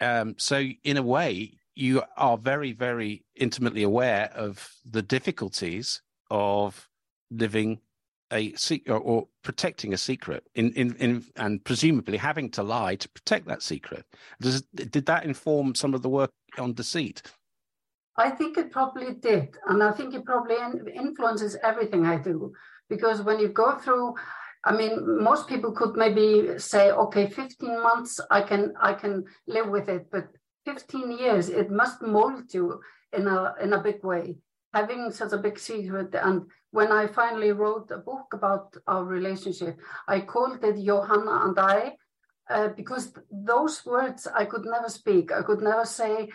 [0.00, 6.88] Um, so in a way, you are very, very intimately aware of the difficulties of
[7.30, 7.80] living
[8.32, 13.08] a secret or protecting a secret in, in, in and presumably having to lie to
[13.08, 14.04] protect that secret.
[14.40, 17.22] Does, did that inform some of the work on deceit?
[18.16, 19.56] I think it probably did.
[19.68, 20.56] And I think it probably
[20.94, 22.52] influences everything I do.
[22.88, 24.14] Because when you go through,
[24.64, 29.68] I mean, most people could maybe say, okay, 15 months, I can I can live
[29.68, 30.08] with it.
[30.10, 30.28] But
[30.66, 32.80] 15 years, it must mold you
[33.12, 34.36] in a in a big way.
[34.74, 39.78] Having such a big secret and when I finally wrote a book about our relationship,
[40.06, 41.96] I called it Johanna and I,
[42.48, 45.32] uh, because those words I could never speak.
[45.32, 46.28] I could never say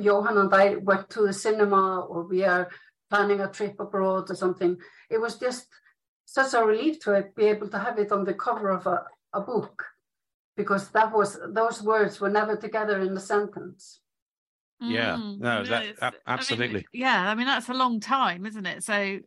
[0.00, 2.70] Johanna and I went to the cinema or we are
[3.10, 4.76] planning a trip abroad or something.
[5.10, 5.66] It was just
[6.24, 9.40] such a relief to be able to have it on the cover of a, a
[9.40, 9.84] book,
[10.56, 14.00] because that was those words were never together in a sentence.
[14.80, 16.66] Yeah, mm, no, that, absolutely.
[16.66, 18.82] I mean, yeah, I mean that's a long time, isn't it?
[18.82, 19.20] So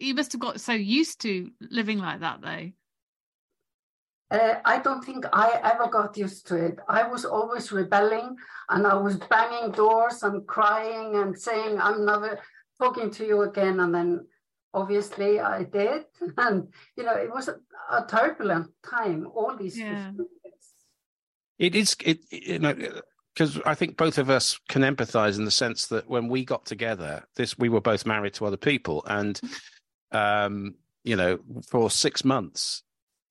[0.00, 2.70] you must have got so used to living like that, though.
[4.30, 6.78] Uh, I don't think I ever got used to it.
[6.88, 8.36] I was always rebelling
[8.68, 12.38] and I was banging doors and crying and saying, I'm never
[12.80, 13.80] talking to you again.
[13.80, 14.26] And then
[14.72, 16.04] obviously I did.
[16.38, 17.56] And, you know, it was a,
[17.90, 20.12] a turbulent time, all these yeah.
[21.58, 22.74] It is, it, you know,
[23.34, 26.64] because I think both of us can empathise in the sense that when we got
[26.64, 29.38] together, this we were both married to other people, and
[30.12, 32.82] um, you know, for six months,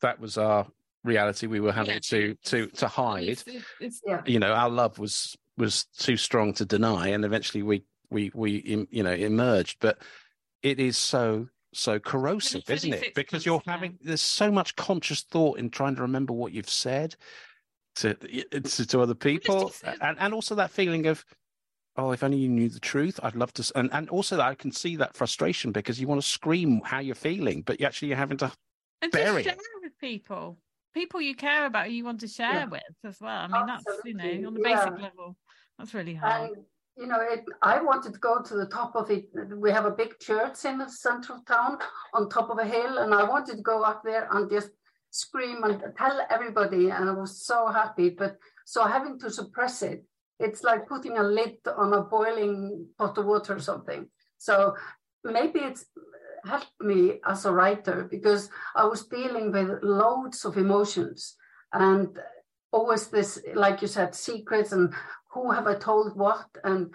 [0.01, 0.67] that was our
[1.03, 1.47] reality.
[1.47, 1.99] We were having yeah.
[2.03, 3.29] to to to hide.
[3.29, 3.45] It's,
[3.79, 4.21] it's, yeah.
[4.25, 8.87] You know, our love was was too strong to deny, and eventually we we we
[8.91, 9.77] you know emerged.
[9.79, 9.99] But
[10.63, 13.13] it is so so corrosive, isn't it?
[13.13, 17.15] Because you're having there's so much conscious thought in trying to remember what you've said
[17.95, 21.23] to to, to other people, and and also that feeling of
[21.99, 23.71] oh, if only you knew the truth, I'd love to.
[23.75, 26.99] And and also that I can see that frustration because you want to scream how
[26.99, 28.51] you're feeling, but you actually you're having to
[29.01, 29.83] and bury to share it.
[29.83, 30.57] with people,
[30.93, 32.65] people you care about, you want to share yeah.
[32.65, 33.29] with as well.
[33.29, 34.13] I mean, Absolutely.
[34.13, 34.85] that's you know on the yeah.
[34.85, 35.35] basic level,
[35.77, 36.51] that's really hard.
[36.51, 36.65] And,
[36.97, 39.29] you know, it, I wanted to go to the top of it.
[39.55, 41.77] We have a big church in the central town
[42.13, 44.71] on top of a hill, and I wanted to go up there and just
[45.11, 46.89] scream and tell everybody.
[46.89, 48.35] And I was so happy, but
[48.65, 50.03] so having to suppress it,
[50.39, 54.07] it's like putting a lid on a boiling pot of water or something.
[54.37, 54.75] So
[55.23, 55.85] maybe it's
[56.45, 61.35] helped me as a writer because I was dealing with loads of emotions
[61.73, 62.17] and
[62.71, 64.93] always this, like you said, secrets and
[65.31, 66.45] who have I told what?
[66.63, 66.93] And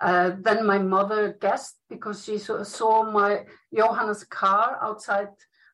[0.00, 5.28] uh, then my mother guessed because she saw, saw my Johanna's car outside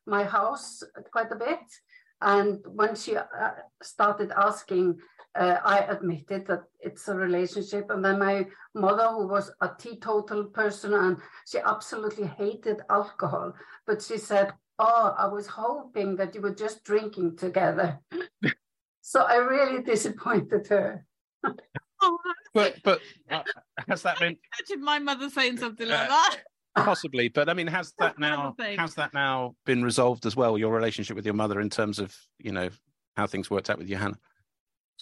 [0.05, 1.59] my house quite a bit.
[2.21, 3.25] And when she uh,
[3.81, 4.99] started asking,
[5.35, 7.89] uh, I admitted that it's a relationship.
[7.89, 13.53] And then my mother, who was a teetotal person, and she absolutely hated alcohol,
[13.85, 17.99] but she said, Oh, I was hoping that you were just drinking together.
[19.01, 21.05] so I really disappointed her.
[22.53, 23.43] but but uh,
[23.89, 24.37] has that been?
[24.57, 26.37] Imagine my mother saying something like uh, that.
[26.77, 30.57] Possibly, but I mean, has that now has that now been resolved as well?
[30.57, 32.69] Your relationship with your mother in terms of you know
[33.17, 34.17] how things worked out with Johanna.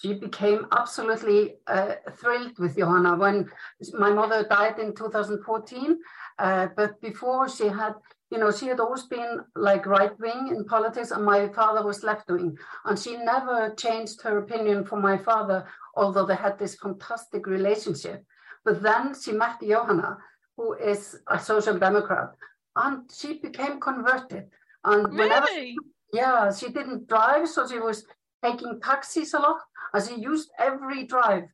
[0.00, 3.50] She became absolutely uh, thrilled with Johanna when
[3.94, 5.98] my mother died in 2014.
[6.38, 7.94] Uh, but before she had
[8.30, 12.02] you know, she had always been like right wing in politics, and my father was
[12.02, 12.56] left wing.
[12.84, 18.24] And she never changed her opinion for my father, although they had this fantastic relationship.
[18.64, 20.18] But then she met Johanna,
[20.56, 22.34] who is a social democrat,
[22.76, 24.48] and she became converted.
[24.84, 25.76] And whenever, really?
[26.12, 28.04] yeah, she didn't drive, so she was
[28.44, 29.60] taking taxis a lot,
[29.94, 31.44] as he used every drive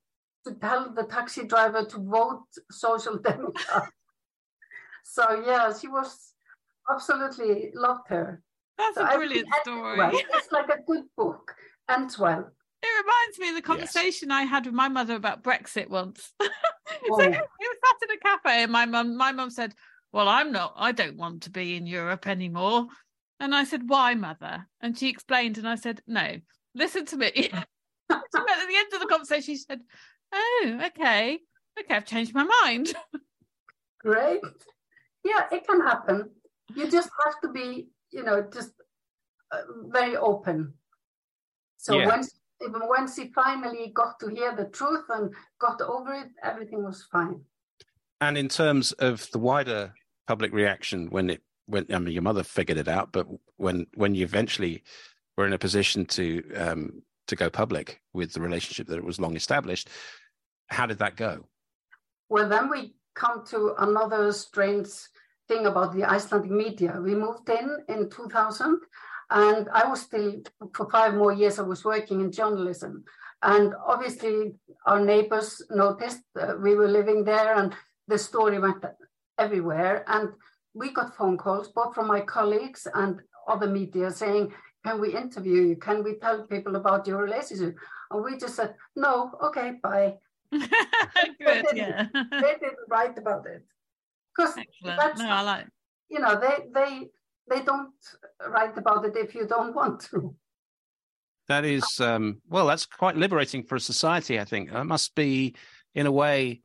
[0.46, 3.88] to tell the taxi driver to vote social democrat.
[5.04, 6.34] so yeah, she was
[6.90, 8.42] absolutely loved her.
[8.76, 9.98] That's so a brilliant story.
[9.98, 10.12] Well.
[10.14, 11.54] It's like a good book.
[11.88, 12.50] And well.
[12.82, 14.36] It reminds me of the conversation yes.
[14.36, 16.32] I had with my mother about Brexit once.
[16.40, 16.48] so
[17.10, 17.16] oh.
[17.18, 19.74] we were sat in a cafe and my mum my mum said,
[20.12, 22.88] Well, I'm not I don't want to be in Europe anymore.
[23.40, 24.66] And I said, Why, mother?
[24.80, 26.36] And she explained and I said, No,
[26.74, 27.26] listen to me.
[28.10, 29.80] at the end of the conversation, she said,
[30.32, 31.38] Oh, okay.
[31.78, 32.94] Okay, I've changed my mind.
[34.00, 34.40] Great.
[35.24, 36.30] Yeah, it can happen
[36.74, 38.72] you just have to be, you know, just
[39.50, 40.74] uh, very open.
[41.76, 42.06] So yeah.
[42.06, 46.82] once even once he finally got to hear the truth and got over it, everything
[46.82, 47.40] was fine.
[48.20, 49.92] And in terms of the wider
[50.26, 54.14] public reaction when it when I mean your mother figured it out, but when when
[54.14, 54.82] you eventually
[55.36, 59.20] were in a position to um, to go public with the relationship that it was
[59.20, 59.88] long established,
[60.68, 61.44] how did that go?
[62.28, 64.88] Well, then we come to another strange
[65.48, 67.00] thing about the Icelandic media.
[67.00, 68.80] We moved in in 2000,
[69.30, 70.42] and I was still,
[70.74, 73.04] for five more years, I was working in journalism.
[73.42, 74.54] And obviously,
[74.86, 76.22] our neighbors noticed
[76.60, 77.74] we were living there, and
[78.08, 78.84] the story went
[79.38, 80.04] everywhere.
[80.08, 80.30] And
[80.72, 84.52] we got phone calls, both from my colleagues and other media, saying,
[84.84, 85.76] Can we interview you?
[85.76, 87.76] Can we tell people about your relationship?
[88.10, 90.14] And we just said, No, okay, bye.
[90.52, 90.68] Good,
[91.40, 92.06] they, didn't, yeah.
[92.30, 93.64] they didn't write about it
[94.36, 95.66] because that's no, I like.
[96.08, 97.08] You know, they they
[97.50, 97.92] they don't
[98.48, 100.34] write about it if you don't want to.
[101.48, 104.38] That is um, well, that's quite liberating for a society.
[104.38, 105.54] I think that must be,
[105.94, 106.62] in a way,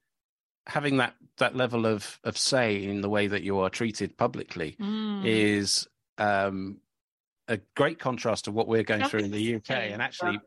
[0.67, 4.75] having that that level of of say in the way that you are treated publicly
[4.79, 5.25] mm.
[5.25, 6.77] is um,
[7.49, 9.71] a great contrast to what we're going through in the UK.
[9.71, 10.39] And actually,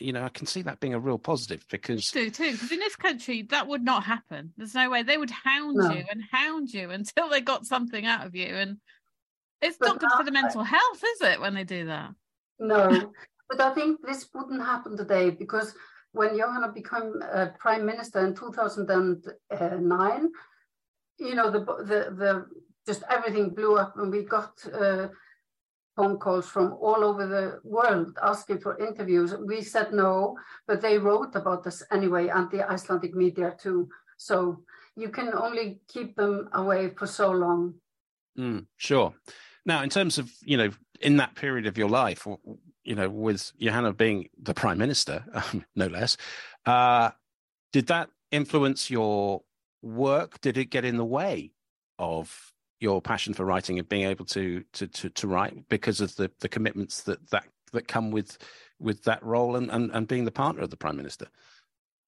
[0.00, 2.52] you know, I can see that being a real positive because do too.
[2.52, 4.52] Because in this country, that would not happen.
[4.56, 5.90] There's no way they would hound no.
[5.90, 8.78] you and hound you until they got something out of you, and
[9.60, 12.10] it's but not good for the mental health, is it, when they do that?
[12.60, 13.12] No,
[13.50, 15.74] but I think this wouldn't happen today because
[16.12, 20.28] when Johanna became uh, prime minister in 2009,
[21.18, 22.46] you know, the the the
[22.86, 24.52] just everything blew up, and we got.
[24.72, 25.08] Uh,
[25.98, 29.34] phone calls from all over the world asking for interviews.
[29.52, 30.36] We said no,
[30.68, 33.88] but they wrote about us anyway, and the Icelandic media too.
[34.16, 34.62] So
[34.94, 37.74] you can only keep them away for so long.
[38.38, 39.12] Mm, sure.
[39.66, 40.70] Now, in terms of, you know,
[41.00, 42.26] in that period of your life,
[42.84, 45.24] you know, with Johanna being the prime minister,
[45.74, 46.16] no less,
[46.64, 47.10] uh,
[47.72, 49.42] did that influence your
[49.82, 50.40] work?
[50.40, 51.50] Did it get in the way
[51.98, 56.14] of your passion for writing and being able to to to, to write because of
[56.16, 58.38] the the commitments that that that come with
[58.78, 61.26] with that role and and, and being the partner of the prime minister?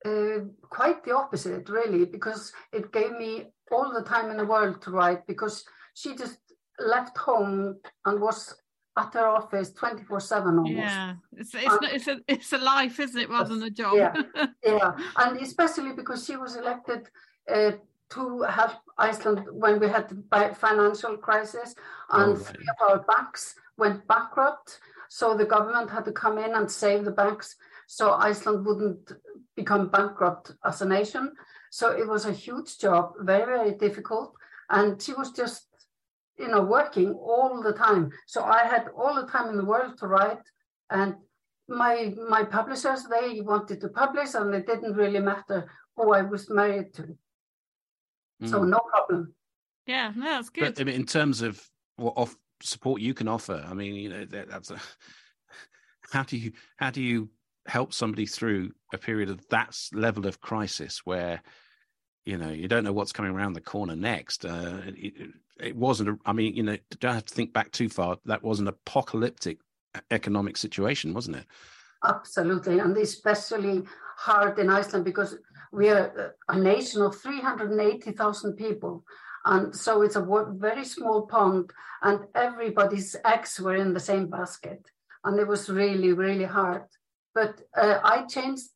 [0.05, 4.81] Uh, quite the opposite, really, because it gave me all the time in the world
[4.81, 5.27] to write.
[5.27, 5.63] Because
[5.93, 6.39] she just
[6.79, 8.55] left home and was
[8.97, 10.73] at her office 24 7 almost.
[10.73, 13.95] Yeah, it's, it's, and, it's, a, it's a life, isn't it, rather than a job?
[13.95, 14.15] Yeah,
[14.65, 14.93] yeah.
[15.17, 17.09] and especially because she was elected
[17.53, 17.73] uh,
[18.11, 21.75] to help Iceland when we had the financial crisis
[22.11, 22.47] oh, and oh, right.
[22.47, 24.79] three of our banks went bankrupt.
[25.09, 29.13] So the government had to come in and save the banks so Iceland wouldn't
[29.57, 31.33] become bankrupt as a nation.
[31.71, 34.35] So it was a huge job, very, very difficult.
[34.69, 35.67] And she was just
[36.41, 38.11] you know, working all the time.
[38.27, 40.45] So I had all the time in the world to write.
[40.89, 41.15] And
[41.69, 46.49] my my publishers, they wanted to publish and it didn't really matter who I was
[46.49, 47.17] married to.
[48.43, 48.51] Mm.
[48.51, 49.35] So no problem.
[49.87, 50.75] Yeah, no, that's good.
[50.75, 51.61] But I mean, in terms of
[51.97, 54.81] what off support you can offer, I mean, you know, that, that's a
[56.13, 57.29] how do you how do you
[57.67, 61.43] help somebody through a period of that level of crisis where
[62.25, 66.09] you know you don't know what's coming around the corner next uh, it, it, wasn't
[66.09, 68.69] a, i mean you know don't have to think back too far that was an
[68.69, 69.59] apocalyptic
[70.11, 71.45] economic situation wasn't it
[72.07, 73.83] absolutely and especially
[74.17, 75.37] hard in iceland because
[75.73, 79.05] we are a nation of 380000 people
[79.45, 81.71] and so it's a very small pond
[82.03, 84.91] and everybody's eggs were in the same basket
[85.25, 86.85] and it was really really hard
[87.35, 88.69] but uh, i changed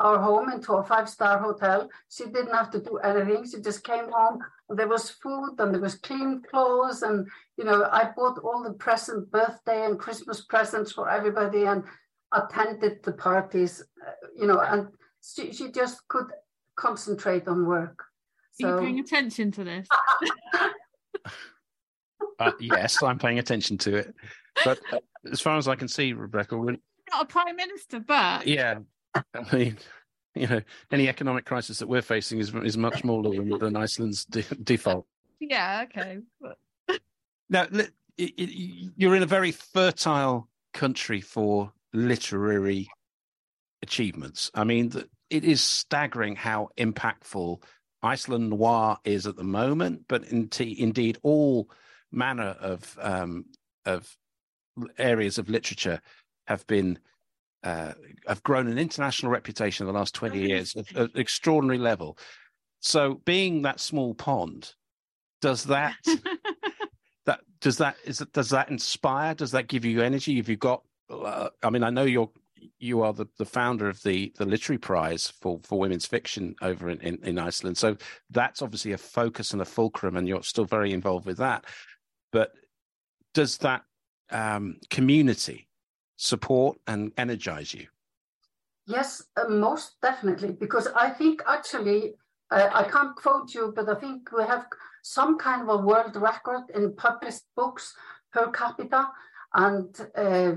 [0.00, 1.88] our home into a five star hotel.
[2.08, 3.44] She didn't have to do anything.
[3.48, 4.40] She just came home.
[4.68, 7.02] There was food and there was clean clothes.
[7.02, 7.26] And,
[7.56, 11.82] you know, I bought all the present birthday and Christmas presents for everybody and
[12.32, 14.88] attended the parties, uh, you know, and
[15.22, 16.26] she, she just could
[16.76, 18.04] concentrate on work.
[18.52, 18.68] So...
[18.68, 19.88] Are you paying attention to this?
[22.38, 24.14] uh, yes, I'm paying attention to it.
[24.64, 24.98] But uh,
[25.30, 26.76] as far as I can see, Rebecca, we're
[27.10, 28.78] not a prime minister, but yeah,
[29.14, 29.78] I mean,
[30.34, 30.60] you know,
[30.90, 35.06] any economic crisis that we're facing is is much smaller than, than Iceland's de- default.
[35.40, 35.84] Yeah.
[35.84, 36.18] Okay.
[37.48, 37.66] now,
[38.16, 42.88] you're in a very fertile country for literary
[43.82, 44.50] achievements.
[44.54, 44.92] I mean,
[45.30, 47.62] it is staggering how impactful
[48.02, 51.70] Iceland noir is at the moment, but indeed all
[52.12, 53.46] manner of um,
[53.84, 54.16] of
[54.98, 56.00] areas of literature
[56.46, 56.98] have been
[57.64, 57.92] uh,
[58.26, 62.16] have grown an international reputation in the last 20 years at an extraordinary level.
[62.80, 64.74] So being that small pond,
[65.40, 65.96] does that
[67.26, 69.34] that does that is does that inspire?
[69.34, 70.36] Does that give you energy?
[70.36, 72.30] Have you got uh, I mean, I know you're
[72.78, 76.90] you are the, the founder of the the literary prize for for women's fiction over
[76.90, 77.76] in, in, in Iceland.
[77.76, 77.96] So
[78.30, 81.64] that's obviously a focus and a fulcrum, and you're still very involved with that.
[82.32, 82.52] But
[83.34, 83.82] does that
[84.30, 85.68] um, community
[86.16, 87.86] support and energize you?
[88.86, 92.14] Yes, uh, most definitely, because I think actually,
[92.50, 94.66] uh, I can't quote you, but I think we have
[95.02, 97.94] some kind of a world record in published books
[98.32, 99.08] per capita.
[99.54, 100.52] And uh,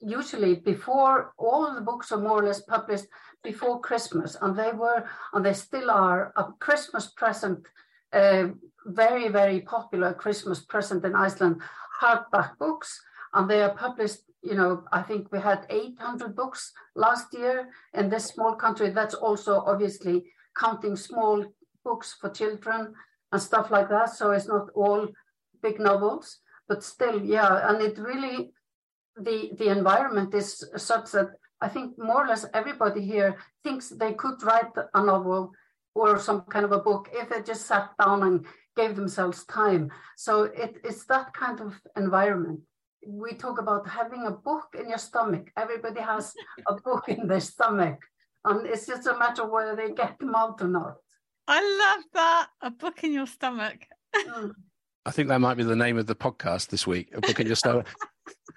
[0.00, 3.06] usually before all the books are more or less published
[3.42, 7.66] before Christmas, and they were, and they still are, a Christmas present,
[8.12, 8.48] uh,
[8.86, 11.60] very, very popular Christmas present in Iceland,
[12.00, 13.00] hardback books,
[13.34, 18.08] and they are published you know, I think we had 800 books last year in
[18.08, 18.90] this small country.
[18.90, 20.24] That's also obviously
[20.56, 21.44] counting small
[21.84, 22.94] books for children
[23.32, 24.10] and stuff like that.
[24.10, 25.08] So it's not all
[25.62, 26.38] big novels,
[26.68, 27.68] but still, yeah.
[27.68, 28.52] And it really,
[29.20, 34.14] the the environment is such that I think more or less everybody here thinks they
[34.14, 35.52] could write a novel
[35.94, 38.46] or some kind of a book if they just sat down and
[38.76, 39.90] gave themselves time.
[40.16, 42.60] So it, it's that kind of environment
[43.06, 45.50] we talk about having a book in your stomach.
[45.56, 46.34] Everybody has
[46.66, 47.98] a book in their stomach,
[48.44, 50.96] and it's just a matter of whether they get them out or not.
[51.46, 52.48] I love that.
[52.60, 53.86] A book in your stomach.
[54.14, 54.52] Mm.
[55.06, 57.10] I think that might be the name of the podcast this week.
[57.14, 57.88] A book in your stomach.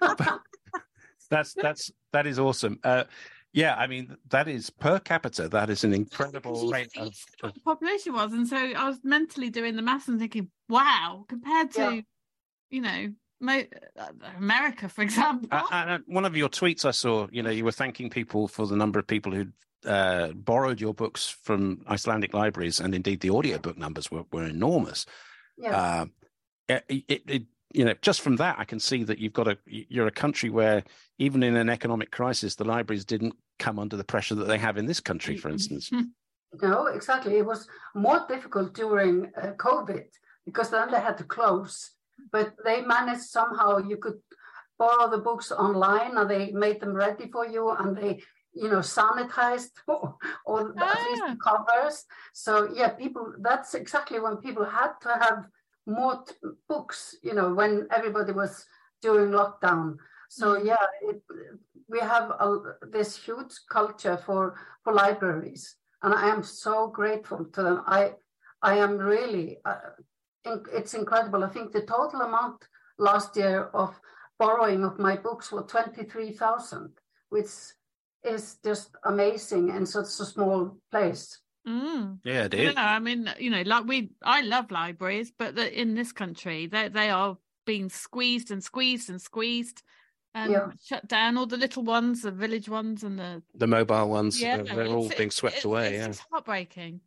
[1.32, 2.78] that's that's that is awesome.
[2.84, 3.04] Uh,
[3.52, 5.48] yeah, I mean that is per capita.
[5.48, 7.52] That is an incredible rate of, of...
[7.64, 11.94] population was, and so I was mentally doing the maths and thinking, wow, compared to,
[11.96, 12.00] yeah.
[12.70, 13.12] you know,
[14.38, 15.48] America, for example.
[15.50, 18.66] Uh, uh, one of your tweets I saw, you know, you were thanking people for
[18.66, 19.46] the number of people who
[19.84, 25.06] uh, borrowed your books from Icelandic libraries, and indeed the audiobook numbers were, were enormous.
[25.56, 25.76] Yeah.
[25.76, 26.06] Uh,
[26.88, 27.42] it, it, it,
[27.74, 30.50] you know, just from that, I can see that you've got a you're a country
[30.50, 30.82] where
[31.18, 34.76] even in an economic crisis, the libraries didn't come under the pressure that they have
[34.76, 35.90] in this country, for instance.
[36.60, 37.38] No, exactly.
[37.38, 40.04] It was more difficult during uh, COVID
[40.44, 41.92] because then they had to close,
[42.30, 43.78] but they managed somehow.
[43.78, 44.20] You could
[44.78, 48.22] borrow the books online, and they made them ready for you, and they
[48.54, 50.90] you know sanitized or, or ah.
[50.90, 52.04] at least the covers
[52.34, 55.46] so yeah people that's exactly when people had to have
[55.86, 56.24] more
[56.68, 58.64] books you know when everybody was
[59.00, 59.96] during lockdown.
[60.28, 60.66] So mm.
[60.66, 61.22] yeah it,
[61.88, 62.58] we have a,
[62.90, 64.54] this huge culture for
[64.84, 65.76] for libraries.
[66.02, 67.82] And i am so grateful to them.
[67.86, 68.12] I
[68.62, 69.94] i am really uh,
[70.44, 71.44] it's incredible.
[71.44, 72.64] I think the total amount
[72.98, 74.00] last year of
[74.38, 76.90] borrowing of my books was 23000
[77.28, 77.50] which
[78.24, 79.68] is just amazing.
[79.70, 81.38] In such a small place.
[81.66, 82.18] Mm.
[82.24, 82.74] Yeah, it is.
[82.74, 86.66] Yeah, I mean, you know, like we, I love libraries, but the, in this country,
[86.66, 89.82] they they are being squeezed and squeezed and squeezed,
[90.34, 90.66] and yeah.
[90.84, 91.38] shut down.
[91.38, 94.40] All the little ones, the village ones, and the the mobile ones.
[94.40, 95.94] Yeah, they're, they're all being swept it, away.
[95.94, 97.00] It's, yeah, heartbreaking.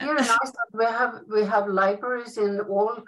[0.00, 3.02] Here in Iceland, we have we have libraries in all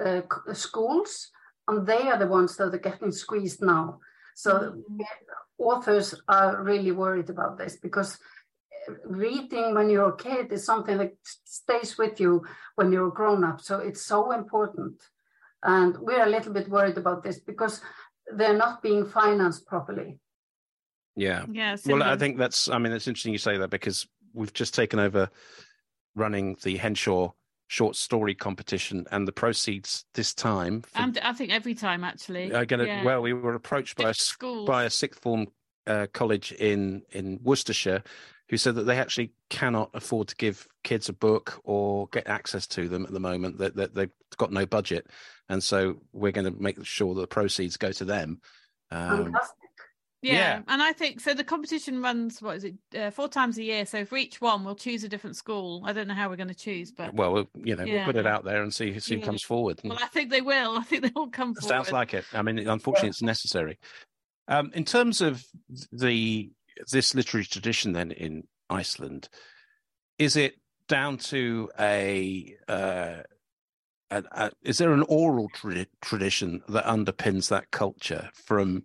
[0.00, 1.30] uh, schools,
[1.66, 3.98] and they are the ones that are getting squeezed now.
[4.34, 5.02] So mm-hmm
[5.62, 8.18] authors are really worried about this because
[9.04, 11.12] reading when you're a kid is something that
[11.44, 13.60] stays with you when you're a grown up.
[13.60, 15.02] So it's so important.
[15.62, 17.80] And we're a little bit worried about this because
[18.34, 20.18] they're not being financed properly.
[21.14, 21.44] Yeah.
[21.50, 21.76] Yeah.
[21.86, 24.98] Well, I think that's, I mean, it's interesting you say that because we've just taken
[24.98, 25.30] over
[26.14, 27.30] running the Henshaw
[27.72, 30.82] short story competition, and the proceeds this time.
[30.82, 32.52] For, and I think every time actually.
[32.52, 33.02] Are gonna, yeah.
[33.02, 35.46] Well, we were approached by a by a sixth form
[35.86, 38.02] uh, college in in Worcestershire,
[38.52, 42.66] who said that they actually cannot afford to give kids a book or get access
[42.66, 43.56] to them at the moment.
[43.56, 45.06] That, that they've got no budget,
[45.48, 48.42] and so we're going to make sure that the proceeds go to them.
[48.90, 49.34] Um,
[50.20, 50.34] yeah.
[50.34, 50.60] yeah.
[50.68, 51.32] and I think so.
[51.32, 53.86] The competition runs what is it uh, four times a year.
[53.86, 55.82] So for each one, we'll choose a different school.
[55.86, 58.04] I don't know how we're going to choose, but well, you know, yeah.
[58.04, 59.20] we'll put it out there and see, see yeah.
[59.20, 59.80] who comes forward.
[59.82, 60.76] Well, I think they will.
[60.76, 61.68] I think they will come forward.
[61.70, 62.26] Sounds like it.
[62.34, 63.78] I mean, unfortunately, it's necessary.
[64.46, 65.42] Um, in terms of
[65.90, 66.50] the
[66.90, 69.28] this literary tradition, then in Iceland,
[70.18, 70.56] is it
[70.88, 73.22] down to a, uh,
[74.10, 78.84] a, a is there an oral tra- tradition that underpins that culture from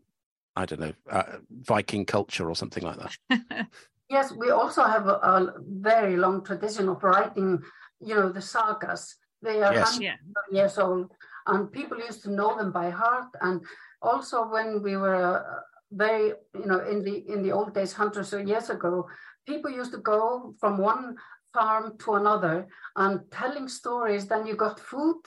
[0.58, 3.68] I don't know, uh, Viking culture or something like that.
[4.10, 7.62] yes, we also have a, a, very long tradition of writing,
[8.00, 9.18] you know, the sagas.
[9.44, 9.92] They are yes.
[9.92, 11.12] hundreds of years old,
[11.46, 13.28] and people used to know them by heart.
[13.40, 13.62] And
[14.02, 15.62] also, when we were uh,
[15.92, 19.08] very, you know, in the in the old days, hundreds of years ago,
[19.48, 21.16] people used to go from one
[21.54, 24.28] farm to another and telling stories.
[24.28, 25.22] Then you got food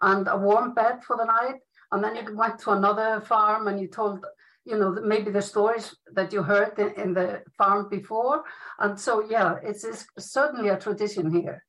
[0.00, 1.60] and a warm bed for the night,
[1.92, 4.24] and then you went to another farm and you told
[4.64, 8.44] you know maybe the stories that you heard in, in the farm before
[8.78, 11.64] and so yeah it's, it's certainly a tradition here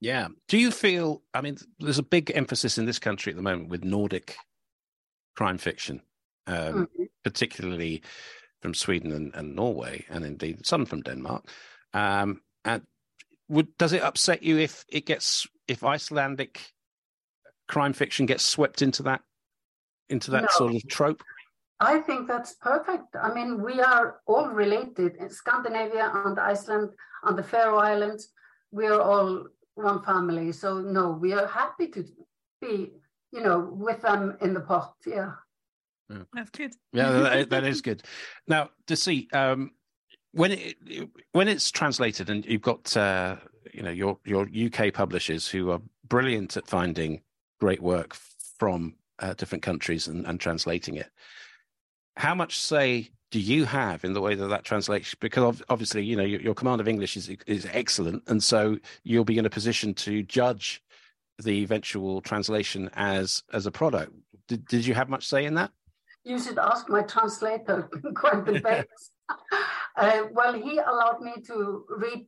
[0.00, 3.42] yeah do you feel i mean there's a big emphasis in this country at the
[3.42, 4.36] moment with nordic
[5.36, 6.00] crime fiction
[6.46, 7.02] um, mm-hmm.
[7.24, 8.02] Particularly
[8.60, 11.48] from sweden and, and, norway and indeed some from denmark
[11.94, 12.82] um, and
[13.48, 16.72] would does it upset you if it gets if icelandic
[17.66, 19.20] crime fiction gets swept into that
[20.08, 20.48] into that no.
[20.50, 21.22] sort of trope
[21.80, 23.14] I think that's perfect.
[23.14, 26.90] I mean, we are all related in Scandinavia and Iceland
[27.22, 28.30] and the Faroe Islands.
[28.72, 30.50] We are all one family.
[30.52, 32.04] So, no, we are happy to
[32.60, 32.90] be,
[33.32, 34.94] you know, with them in the pot.
[35.06, 35.32] Yeah.
[36.10, 36.22] Yeah.
[36.32, 36.74] That's good.
[36.92, 38.02] Yeah, that, that is good.
[38.46, 39.72] Now, to see, um,
[40.32, 40.76] when it
[41.32, 43.36] when it's translated and you've got uh,
[43.72, 47.22] you know your your UK publishers who are brilliant at finding
[47.60, 48.14] great work
[48.58, 51.10] from uh, different countries and, and translating it
[52.18, 55.14] how much say do you have in the way that that translates?
[55.14, 59.24] Because obviously, you know, your, your, command of English is is excellent, and so you'll
[59.24, 60.82] be in a position to judge
[61.38, 64.12] the eventual translation as as a product.
[64.48, 65.70] Did, did you have much say in that?
[66.28, 69.12] You should ask my translator, Quentin Bates.
[69.96, 72.26] uh, well, he allowed me to read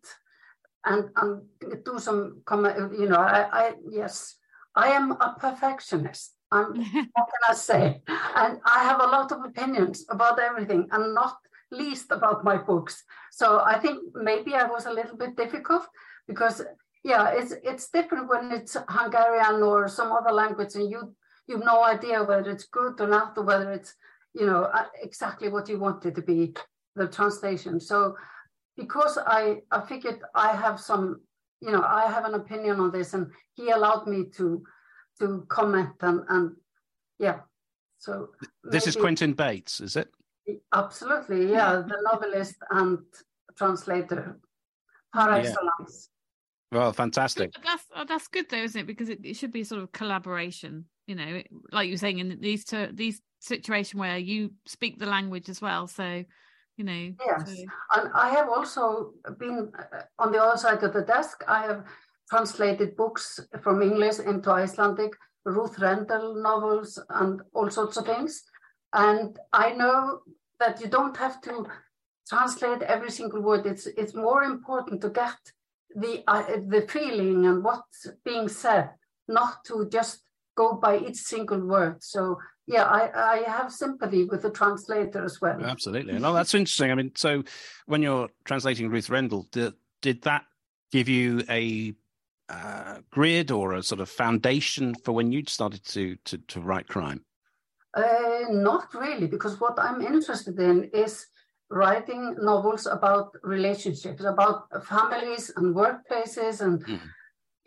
[0.86, 1.42] and and
[1.84, 2.98] do some comment.
[2.98, 4.36] You know, I, I yes,
[4.74, 6.32] I am a perfectionist.
[6.50, 6.68] I'm,
[7.14, 8.00] what can I say?
[8.36, 11.36] And I have a lot of opinions about everything, and not
[11.70, 13.04] least about my books.
[13.30, 15.86] So I think maybe I was a little bit difficult
[16.26, 16.62] because
[17.04, 21.14] yeah, it's it's different when it's Hungarian or some other language, and you
[21.46, 23.94] you've no idea whether it's good or not, or whether it's
[24.34, 26.54] you know uh, exactly what you want it to be,
[26.96, 27.80] the translation.
[27.80, 28.16] So
[28.76, 31.20] because I I figured I have some
[31.60, 34.62] you know I have an opinion on this, and he allowed me to
[35.20, 36.56] to comment and and
[37.18, 37.40] yeah.
[37.98, 38.30] So
[38.64, 40.08] this maybe, is Quentin Bates, is it?
[40.72, 42.98] Absolutely, yeah, the novelist and
[43.56, 44.38] translator
[45.12, 46.08] par excellence.
[46.72, 47.52] Well, fantastic.
[47.64, 48.86] That's uh, that's good though, isn't it?
[48.86, 50.86] Because it, it should be sort of collaboration.
[51.06, 51.42] You know,
[51.72, 55.60] like you were saying in these two, these situation where you speak the language as
[55.60, 55.86] well.
[55.86, 56.24] So,
[56.76, 57.12] you know.
[57.26, 57.64] Yes, so.
[57.96, 61.42] and I have also been uh, on the other side of the desk.
[61.48, 61.84] I have
[62.28, 65.12] translated books from English into Icelandic,
[65.44, 68.42] Ruth Rendell novels, and all sorts of things.
[68.92, 70.20] And I know
[70.58, 71.66] that you don't have to
[72.28, 73.66] translate every single word.
[73.66, 75.38] It's it's more important to get
[75.94, 78.90] the uh, the feeling and what's being said,
[79.28, 80.22] not to just
[80.56, 82.02] go by each single word.
[82.02, 85.60] So yeah, I, I have sympathy with the translator as well.
[85.62, 86.18] Absolutely.
[86.18, 86.90] No, that's interesting.
[86.90, 87.42] I mean, so
[87.86, 90.44] when you're translating Ruth Rendell, did, did that
[90.92, 91.94] give you a
[92.48, 96.86] uh, grid or a sort of foundation for when you started to, to, to write
[96.88, 97.24] crime?
[97.94, 101.26] Uh, not really, because what I'm interested in is
[101.70, 107.00] writing novels about relationships, about families and workplaces, and mm.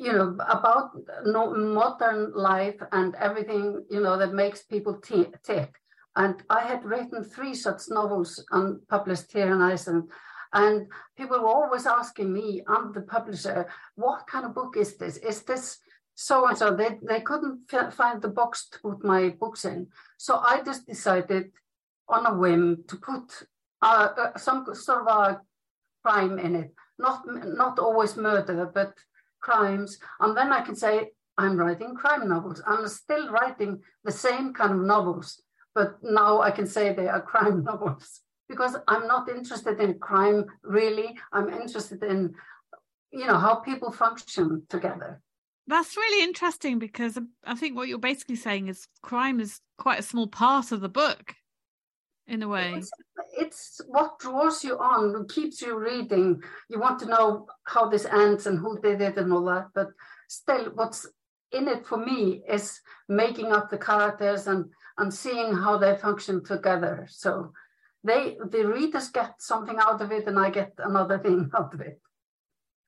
[0.04, 0.92] You know about
[1.26, 5.74] no, modern life and everything you know that makes people t- tick.
[6.16, 10.12] And I had written three such novels and published here in Iceland.
[10.54, 10.88] And
[11.18, 15.18] people were always asking me, I'm the publisher, what kind of book is this?
[15.18, 15.80] Is this
[16.14, 16.76] so and so?
[16.76, 19.88] They, they couldn't f- find the box to put my books in.
[20.18, 21.52] So I just decided
[22.08, 23.48] on a whim to put
[23.82, 25.42] uh, uh, some sort of a
[26.04, 28.94] crime in it, not not always murder, but
[29.44, 30.00] crimes.
[30.20, 32.62] And then I can say I'm writing crime novels.
[32.66, 35.42] I'm still writing the same kind of novels,
[35.76, 40.46] but now I can say they are crime novels because I'm not interested in crime
[40.64, 41.16] really.
[41.32, 42.34] I'm interested in
[43.12, 45.22] you know how people function together.
[45.68, 50.04] That's really interesting because I think what you're basically saying is crime is quite a
[50.04, 51.36] small part of the book
[52.28, 52.74] in a way.
[52.76, 52.92] It's,
[53.34, 56.42] it's, what draws you on, keeps you reading.
[56.70, 59.68] You want to know how this ends and who did it and all that.
[59.74, 59.90] But
[60.28, 61.08] still, what's
[61.52, 64.66] in it for me is making up the characters and
[64.98, 67.08] and seeing how they function together.
[67.10, 67.54] So
[68.04, 71.82] they the readers get something out of it, and I get another thing out of
[71.82, 72.00] it.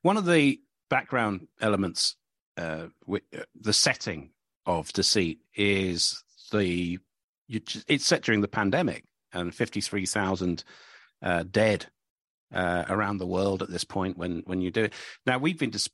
[0.01, 2.15] One of the background elements,
[2.57, 4.31] uh, with, uh, the setting
[4.65, 6.99] of Deceit is the
[7.47, 10.63] you, it's set during the pandemic and 53,000
[11.21, 11.87] uh, dead
[12.53, 14.93] uh, around the world at this point when when you do it.
[15.25, 15.89] Now we've been dis-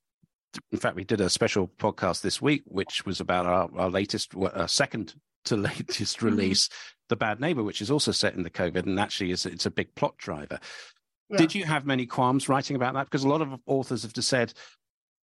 [0.71, 4.35] in fact we did a special podcast this week which was about our, our latest
[4.35, 5.15] uh, second
[5.45, 6.25] to latest mm-hmm.
[6.27, 6.69] release
[7.09, 9.71] the bad neighbor which is also set in the covid and actually is it's a
[9.71, 10.59] big plot driver
[11.29, 11.37] yeah.
[11.37, 14.27] did you have many qualms writing about that because a lot of authors have just
[14.27, 14.53] said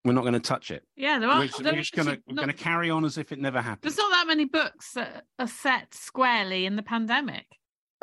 [0.05, 0.83] we're not going to touch it.
[0.95, 1.39] Yeah, there are.
[1.39, 3.81] We're, we're just going to we're going to carry on as if it never happened.
[3.81, 7.47] There's not that many books that are set squarely in the pandemic.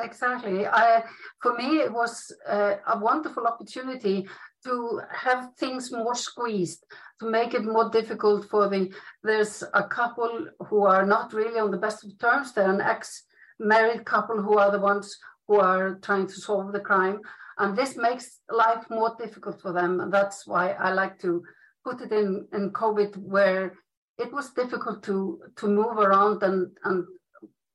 [0.02, 0.66] Exactly.
[0.66, 1.04] I,
[1.40, 4.26] for me, it was uh, a wonderful opportunity
[4.64, 6.84] to have things more squeezed,
[7.20, 8.92] to make it more difficult for the.
[9.22, 12.52] There's a couple who are not really on the best of terms.
[12.52, 17.20] They're an ex-married couple who are the ones who are trying to solve the crime,
[17.58, 20.00] and this makes life more difficult for them.
[20.00, 21.42] And that's why I like to
[21.84, 23.74] put it in in COVID, where
[24.18, 27.04] it was difficult to to move around and and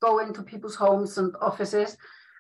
[0.02, 1.98] go into people's homes and offices.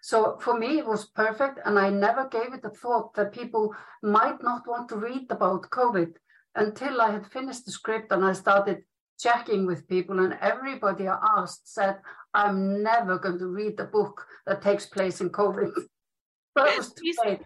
[0.07, 1.59] So for me, it was perfect.
[1.65, 5.69] And I never gave it a thought that people might not want to read about
[5.69, 6.13] COVID
[6.55, 8.83] until I had finished the script and I started
[9.19, 10.19] checking with people.
[10.23, 11.97] And everybody I asked said,
[12.33, 15.71] I'm never going to read a book that takes place in COVID.
[16.55, 17.41] but it was too late.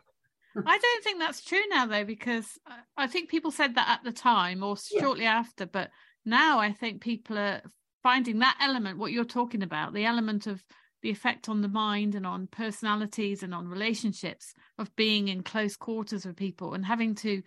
[0.56, 2.60] I don't think that's true now, though, because
[2.96, 5.40] I think people said that at the time or shortly yeah.
[5.40, 5.66] after.
[5.66, 5.90] But
[6.26, 7.64] now I think people are
[8.04, 10.64] finding that element, what you're talking about, the element of
[11.02, 15.76] the effect on the mind and on personalities and on relationships of being in close
[15.76, 17.42] quarters with people and having to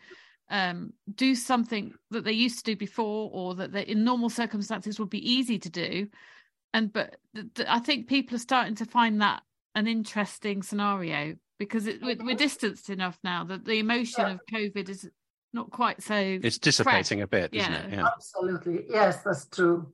[0.51, 4.99] um, do something that they used to do before or that they, in normal circumstances
[4.99, 6.09] would be easy to do.
[6.73, 9.43] And but th- th- I think people are starting to find that
[9.75, 14.89] an interesting scenario because it, we're, we're, distanced enough now that the emotion of COVID
[14.89, 15.09] is
[15.53, 16.15] not quite so.
[16.15, 17.25] It's dissipating fresh.
[17.25, 17.93] a bit, isn't it?
[17.93, 18.07] Yeah.
[18.07, 18.85] Absolutely.
[18.91, 19.93] Yes, that's true.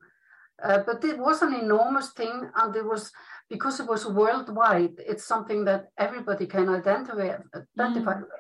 [0.63, 3.13] Uh, but it was an enormous thing, and it was
[3.51, 4.95] because it was worldwide.
[4.99, 7.37] It's something that everybody can identify
[7.77, 8.21] identify mm.
[8.21, 8.31] with.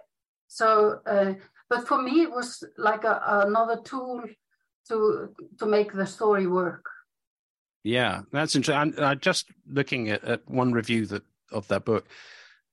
[0.46, 1.34] So, uh,
[1.68, 4.22] but for me, it was like a, another tool
[4.88, 6.84] to to make the story work.
[7.82, 8.94] Yeah, that's interesting.
[8.98, 12.06] I'm, I'm just looking at, at, one review that of that book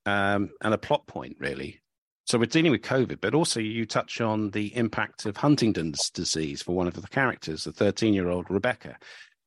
[0.06, 1.80] um, and a plot point, really.
[2.26, 6.60] So we're dealing with COVID, but also you touch on the impact of Huntington's disease
[6.60, 7.64] for one of the characters.
[7.64, 8.98] The 13 year old Rebecca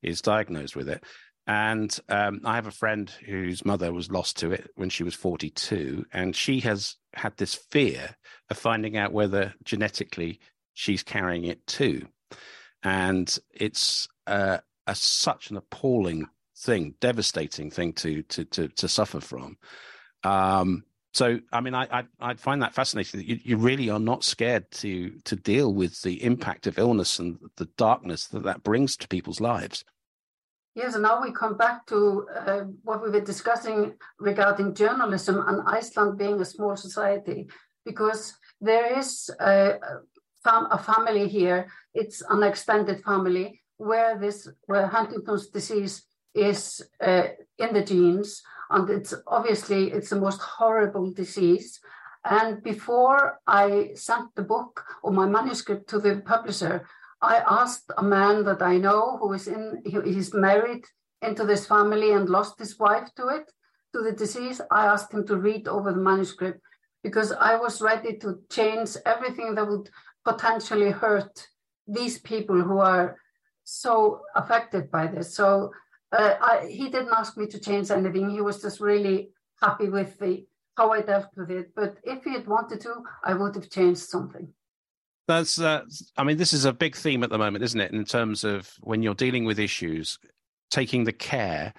[0.02, 1.04] is diagnosed with it.
[1.48, 5.16] And um, I have a friend whose mother was lost to it when she was
[5.16, 8.16] 42, and she has had this fear
[8.50, 10.40] of finding out whether genetically
[10.74, 12.08] she's carrying it too.
[12.84, 16.28] And it's uh, a, such an appalling
[16.58, 19.58] thing, devastating thing to to to, to suffer from.
[20.24, 20.84] Um,
[21.14, 24.24] so, I mean, I, I, I find that fascinating that you, you really are not
[24.24, 28.96] scared to to deal with the impact of illness and the darkness that that brings
[28.98, 29.84] to people's lives.
[30.74, 35.62] Yes, and now we come back to uh, what we were discussing regarding journalism and
[35.68, 37.50] Iceland being a small society,
[37.86, 39.74] because there is a,
[40.46, 41.68] a family here.
[41.94, 46.04] It's an extended family where this where Huntington's disease
[46.34, 47.24] is uh,
[47.58, 51.82] in the genes, and it's obviously it's the most horrible disease.
[52.24, 56.88] And before I sent the book or my manuscript to the publisher,
[57.22, 60.86] I asked a man that I know who is in, he's married
[61.22, 63.52] into this family and lost his wife to it,
[63.94, 64.60] to the disease.
[64.72, 66.62] I asked him to read over the manuscript
[67.04, 69.90] because I was ready to change everything that would
[70.26, 71.48] potentially hurt
[71.88, 73.18] these people who are
[73.64, 75.36] so affected by this.
[75.36, 75.72] So
[76.12, 78.30] uh, I, he didn't ask me to change anything.
[78.30, 79.30] He was just really
[79.62, 80.46] happy with the
[80.78, 81.74] how I dealt with it.
[81.76, 84.48] But if he had wanted to, I would have changed something.
[85.28, 85.84] That's, uh,
[86.18, 87.92] I mean, this is a big theme at the moment, isn't it?
[87.92, 90.20] In terms of when you're dealing with issues,
[90.70, 91.74] taking the care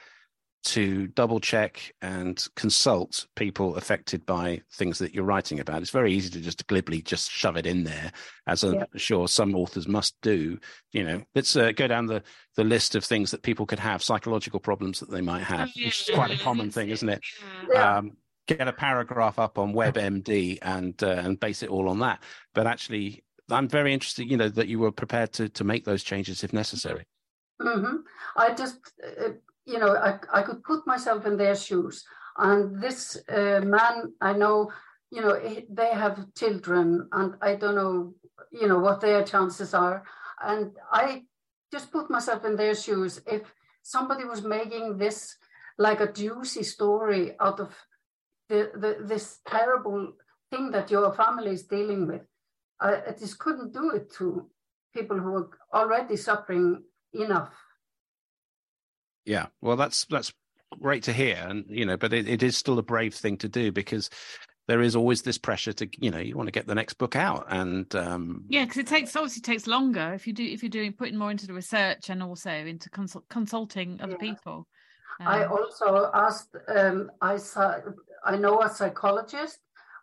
[0.65, 5.83] to double check and consult people affected by things that you're writing about.
[5.83, 8.13] It's very easy to just glibly just shove it in there,
[8.47, 8.85] as I'm yeah.
[8.97, 10.59] sure some authors must do.
[10.93, 12.23] You know, let's uh, go down the,
[12.55, 16.09] the list of things that people could have, psychological problems that they might have, which
[16.09, 17.21] is quite a common thing, isn't it?
[17.73, 17.99] Yeah.
[17.99, 18.13] Um,
[18.47, 22.23] get a paragraph up on WebMD and uh, and base it all on that.
[22.55, 26.03] But actually, I'm very interested, you know, that you were prepared to to make those
[26.03, 27.05] changes if necessary.
[27.61, 27.97] Mm-hmm.
[28.37, 29.31] I just, uh,
[29.65, 32.05] you know, I, I could put myself in their shoes.
[32.37, 34.73] And this uh, man, I know,
[35.11, 35.39] you know,
[35.71, 38.15] they have children, and I don't know,
[38.51, 40.05] you know, what their chances are.
[40.43, 41.25] And I
[41.71, 43.21] just put myself in their shoes.
[43.27, 43.43] If
[43.83, 45.37] somebody was making this
[45.79, 47.75] like a juicy story out of
[48.49, 50.15] the, the this terrible
[50.51, 52.23] thing that your family is dealing with,
[52.83, 54.49] I, I just couldn't do it to
[54.95, 57.53] people who are already suffering enough.
[59.25, 60.33] Yeah, well, that's that's
[60.81, 63.49] great to hear, and you know, but it, it is still a brave thing to
[63.49, 64.11] do because
[64.69, 67.17] there is always this pressure to you know you want to get the next book
[67.17, 70.71] out and um yeah because it takes obviously takes longer if you do if you're
[70.71, 74.33] doing putting more into the research and also into consult, consulting other yeah.
[74.33, 74.67] people
[75.21, 77.77] um, i also asked um i saw
[78.25, 79.59] i know a psychologist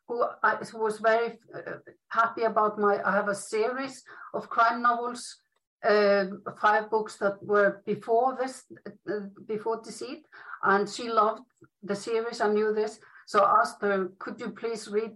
[0.10, 3.00] who, I, was very uh, happy about my.
[3.06, 4.04] I have a series
[4.34, 5.38] of crime novels,
[5.84, 6.26] uh,
[6.60, 10.26] five books that were before this, uh, before Deceit,
[10.64, 11.44] and she loved
[11.84, 12.42] the series.
[12.42, 15.16] I knew this, so I asked her, "Could you please read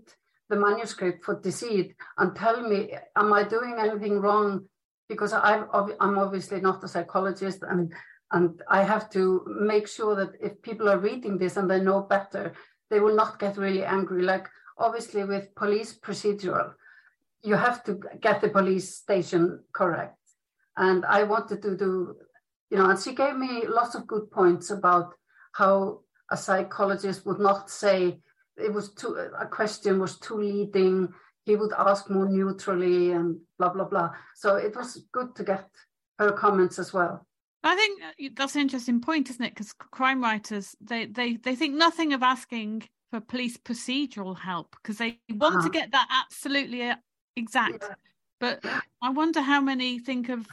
[0.50, 4.70] the manuscript for Deceit and tell me, am I doing anything wrong?"
[5.10, 5.68] Because I'm,
[6.00, 7.92] I'm obviously not a psychologist, and
[8.32, 12.02] and I have to make sure that if people are reading this and they know
[12.02, 12.54] better,
[12.92, 14.22] they will not get really angry.
[14.22, 14.48] Like
[14.78, 16.74] obviously with police procedural,
[17.44, 20.18] you have to get the police station correct.
[20.78, 22.16] And I wanted to do,
[22.70, 25.14] you know, and she gave me lots of good points about
[25.54, 26.02] how
[26.32, 28.20] a psychologist would not say
[28.58, 31.10] it was too, a question was too leading.
[31.46, 34.12] He would ask more neutrally and blah, blah, blah.
[34.36, 35.68] So it was good to get
[36.20, 37.28] her comments as well.
[37.64, 39.52] I think uh, that's an interesting point, isn't it?
[39.56, 42.84] Because crime writers they they they think nothing of asking
[43.14, 45.68] for police procedural help because they want uh-huh.
[45.68, 46.96] to get that absolutely uh,
[47.36, 47.84] exact.
[47.84, 47.94] Yeah.
[48.40, 48.66] But
[49.04, 50.48] I wonder how many think of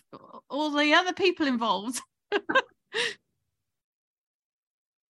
[0.50, 2.02] all the other people involved.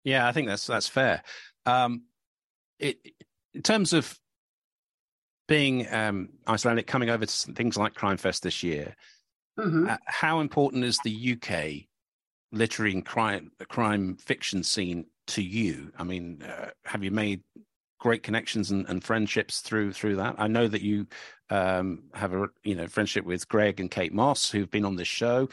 [0.05, 1.23] yeah, I think that's that's fair.
[1.65, 2.03] Um,
[2.79, 2.99] it,
[3.55, 4.19] in terms of
[5.49, 8.95] being um, Icelandic, coming over to things like Crime Fest this year,
[9.59, 9.89] mm-hmm.
[9.89, 11.87] uh, how important is the UK
[12.53, 15.93] literary and crime crime fiction scene to you?
[15.99, 17.43] I mean, uh, have you made
[17.99, 20.37] great connections and, and, friendships through through that?
[20.39, 21.07] I know that you
[21.51, 25.09] um, have a you know friendship with Greg and Kate Mosse, who've been on this
[25.09, 25.49] show,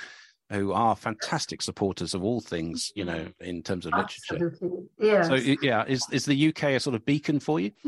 [0.52, 4.58] who are fantastic supporters of all things you know in terms of literature.
[5.00, 5.24] Yeah.
[5.24, 7.72] So yeah, is is the UK a sort of beacon for you?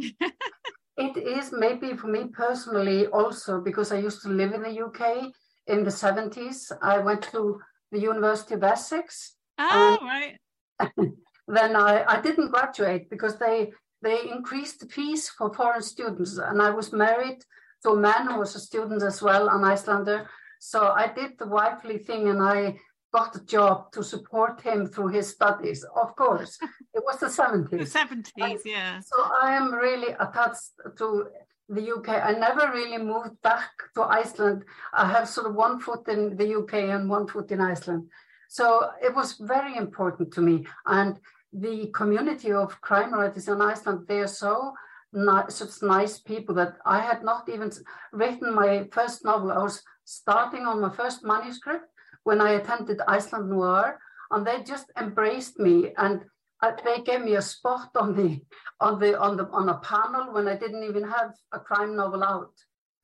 [0.97, 5.31] it is maybe for me personally also because I used to live in the UK
[5.67, 6.71] in the 70s.
[6.81, 7.59] I went to
[7.91, 10.37] the University of Essex Oh, right.
[11.47, 13.71] then I, I didn't graduate because they
[14.01, 17.39] they increased the fees for foreign students, and I was married
[17.83, 20.29] to a man who was a student as well, an Icelander.
[20.59, 22.77] So I did the wifely thing, and I
[23.13, 25.83] got a job to support him through his studies.
[25.95, 26.59] Of course,
[26.93, 27.79] it was the seventies.
[27.79, 28.99] The seventies, yeah.
[28.99, 31.27] So I am really attached to
[31.69, 32.09] the UK.
[32.09, 34.63] I never really moved back to Iceland.
[34.93, 38.09] I have sort of one foot in the UK and one foot in Iceland.
[38.49, 40.65] So it was very important to me.
[40.85, 41.19] And
[41.53, 44.73] the community of crime writers in Iceland, they are so
[45.13, 47.71] nice, such nice people that I had not even
[48.11, 49.51] written my first novel.
[49.51, 51.85] I was starting on my first manuscript
[52.23, 53.99] when I attended Iceland Noir,
[54.31, 56.25] and they just embraced me and
[56.61, 58.41] uh, they gave me a spot on the
[58.79, 62.23] on the on the on a panel when I didn't even have a crime novel
[62.23, 62.53] out.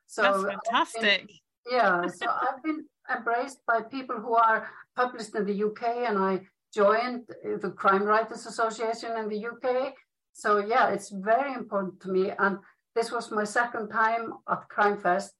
[0.07, 1.27] So that's fantastic.
[1.27, 1.37] Been,
[1.71, 2.85] yeah, so I've been
[3.15, 6.41] embraced by people who are published in the UK, and I
[6.73, 7.27] joined
[7.61, 9.93] the Crime Writers Association in the UK.
[10.33, 12.31] So yeah, it's very important to me.
[12.37, 12.57] And
[12.95, 15.33] this was my second time at Crime Fest.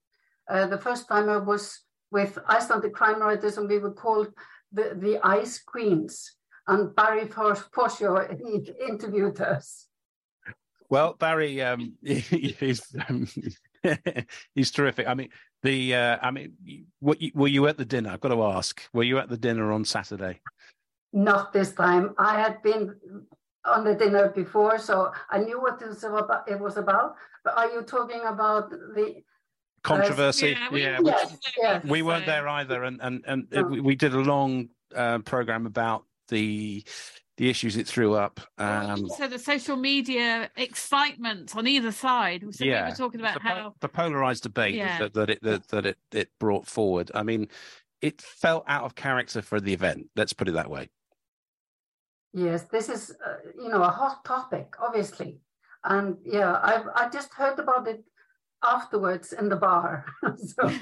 [0.48, 1.80] Uh, the first time I was
[2.10, 4.28] with Icelandic crime writers, and we were called
[4.72, 6.36] the, the Ice Queens.
[6.66, 8.30] And Barry Forshaw
[8.88, 9.88] interviewed us.
[10.88, 13.26] Well, Barry, um, he's um,
[14.54, 15.08] he's terrific.
[15.08, 15.30] I mean,
[15.62, 18.10] the uh, I mean, you, were you at the dinner?
[18.10, 18.82] I've got to ask.
[18.92, 20.40] Were you at the dinner on Saturday?
[21.14, 22.14] Not this time.
[22.18, 22.96] I had been
[23.64, 26.48] on the dinner before, so I knew what it was about.
[26.48, 27.14] It was about.
[27.44, 29.22] But are you talking about the
[29.84, 30.56] controversy?
[30.56, 31.84] Uh, yeah, we, yes, yes.
[31.84, 33.60] we weren't there either, and and and no.
[33.60, 36.84] it, we did a long uh, program about the
[37.36, 38.40] the issues it threw up.
[38.58, 42.44] Um, so the social media excitement on either side.
[42.50, 44.98] So yeah, we were talking about the, how the polarized debate yeah.
[44.98, 47.12] that, that, it that, that it it brought forward.
[47.14, 47.48] I mean,
[48.00, 50.08] it felt out of character for the event.
[50.16, 50.88] Let's put it that way.
[52.34, 55.38] Yes, this is uh, you know a hot topic, obviously,
[55.84, 58.04] and yeah, I've, I just heard about it
[58.62, 60.06] afterwards in the bar.
[60.36, 60.70] so.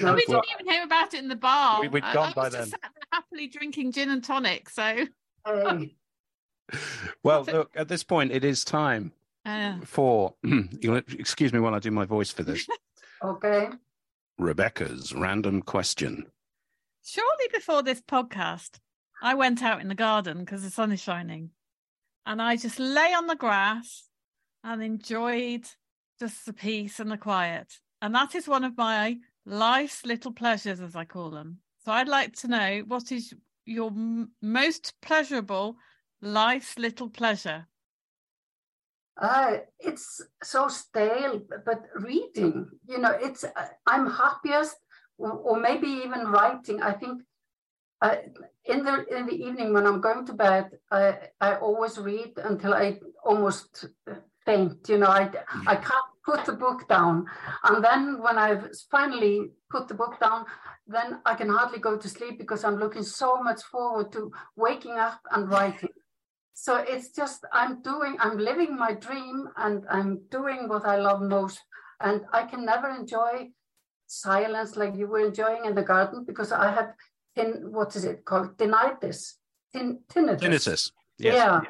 [0.00, 1.82] No, we didn't even hear about it in the bar.
[1.82, 2.70] We, had gone I, by then.
[3.12, 4.70] happily drinking gin and tonic.
[4.70, 5.04] So,
[5.44, 5.94] hey.
[7.22, 9.12] well, look, at this point, it is time
[9.44, 10.34] uh, for.
[10.82, 12.66] excuse me while I do my voice for this.
[13.22, 13.68] okay.
[14.38, 16.24] Rebecca's random question.
[17.04, 18.78] Shortly before this podcast,
[19.22, 21.50] I went out in the garden because the sun is shining,
[22.24, 24.08] and I just lay on the grass
[24.62, 25.64] and enjoyed
[26.18, 27.72] just the peace and the quiet.
[28.02, 31.58] And that is one of my life's little pleasures, as I call them.
[31.84, 33.32] So I'd like to know what is
[33.64, 35.76] your m- most pleasurable
[36.20, 37.66] life's little pleasure?
[39.20, 44.76] Uh, it's so stale, but reading, you know, it's, uh, I'm happiest,
[45.16, 46.82] or, or, maybe even writing.
[46.82, 47.22] I think
[48.00, 48.16] uh,
[48.64, 52.74] in the in the evening when I'm going to bed, I I always read until
[52.74, 53.86] I almost
[54.44, 54.88] faint.
[54.88, 55.30] You know, I
[55.66, 57.26] I can't put the book down.
[57.64, 60.44] And then when I've finally put the book down,
[60.86, 64.98] then I can hardly go to sleep because I'm looking so much forward to waking
[64.98, 65.90] up and writing.
[66.54, 71.20] So it's just, I'm doing, I'm living my dream and I'm doing what I love
[71.22, 71.60] most.
[72.00, 73.50] And I can never enjoy
[74.06, 76.92] silence like you were enjoying in the garden because I have,
[77.36, 78.56] tin, what is it called?
[78.56, 79.34] Tinnitus.
[79.72, 80.40] Tin, tinnitus.
[80.40, 80.90] Tinnitus.
[81.18, 81.34] Yes.
[81.34, 81.60] Yeah.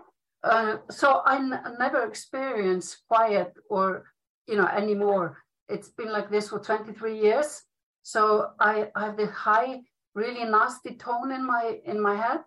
[0.42, 4.04] Uh, so I n- never experience quiet or
[4.46, 5.38] you know, anymore.
[5.68, 7.62] It's been like this for 23 years.
[8.02, 9.80] So I, I have this high,
[10.14, 12.40] really nasty tone in my in my head.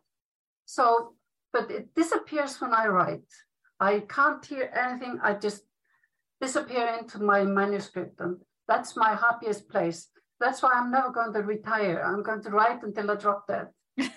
[0.66, 1.16] So,
[1.52, 3.28] but it disappears when I write.
[3.80, 5.20] I can't hear anything.
[5.22, 5.64] I just
[6.42, 10.08] disappear into my manuscript, and that's my happiest place.
[10.40, 12.02] That's why I'm never going to retire.
[12.02, 13.68] I'm going to write until I drop dead.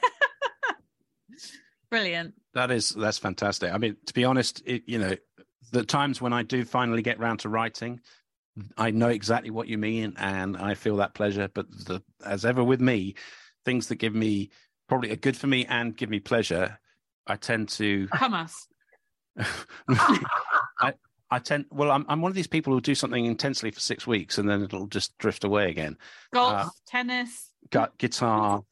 [1.90, 2.34] Brilliant.
[2.54, 3.72] That is that's fantastic.
[3.72, 5.16] I mean, to be honest, it, you know,
[5.72, 8.00] the times when I do finally get round to writing,
[8.76, 11.48] I know exactly what you mean, and I feel that pleasure.
[11.52, 13.14] But the, as ever with me,
[13.64, 14.50] things that give me
[14.88, 16.78] probably are good for me and give me pleasure,
[17.26, 18.54] I tend to hummus.
[21.32, 23.80] I, I tend well, I'm I'm one of these people who do something intensely for
[23.80, 25.96] six weeks and then it'll just drift away again.
[26.32, 28.62] Golf, uh, tennis, gu- guitar,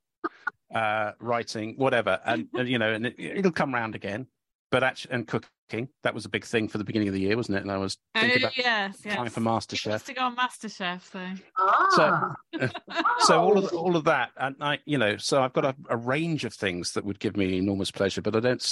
[0.74, 4.26] uh, writing, whatever, and, and you know, and it, it'll come round again.
[4.70, 7.36] But actually, and cooking that was a big thing for the beginning of the year,
[7.36, 7.62] wasn't it?
[7.62, 9.16] And I was thinking oh, about yes, yes.
[9.16, 10.04] time for MasterChef.
[10.04, 11.26] to go on MasterChef, so
[11.58, 12.34] ah.
[12.50, 12.68] so,
[13.20, 15.96] so all of all of that, and I, you know, so I've got a, a
[15.96, 18.62] range of things that would give me enormous pleasure, but I don't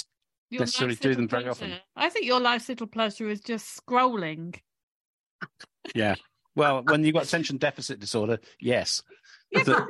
[0.49, 1.51] your necessarily do them very pleasure.
[1.51, 1.73] often.
[1.95, 4.55] I think your life's little pleasure is just scrolling.
[5.95, 6.15] Yeah.
[6.55, 9.01] Well, when you've got attention deficit disorder, yes.
[9.51, 9.87] Yeah, The-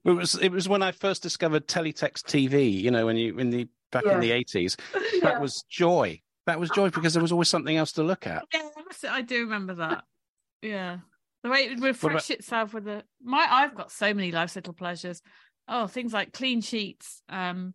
[0.04, 2.72] it was it was when I first discovered teletext TV.
[2.72, 4.14] You know, when you in the back Yeah.
[4.14, 4.76] in the eighties,
[5.14, 5.20] Yeah.
[5.22, 6.20] that was joy.
[6.46, 8.44] That was joy because there was always something else to look at.
[8.52, 8.68] Yeah,
[9.04, 10.04] I I do remember that.
[10.60, 10.98] Yeah,
[11.42, 13.46] the way it would refresh about- itself with the my.
[13.48, 15.22] I've got so many life's little pleasures.
[15.68, 17.74] Oh, things like clean sheets, um,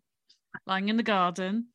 [0.65, 1.67] lying in the garden.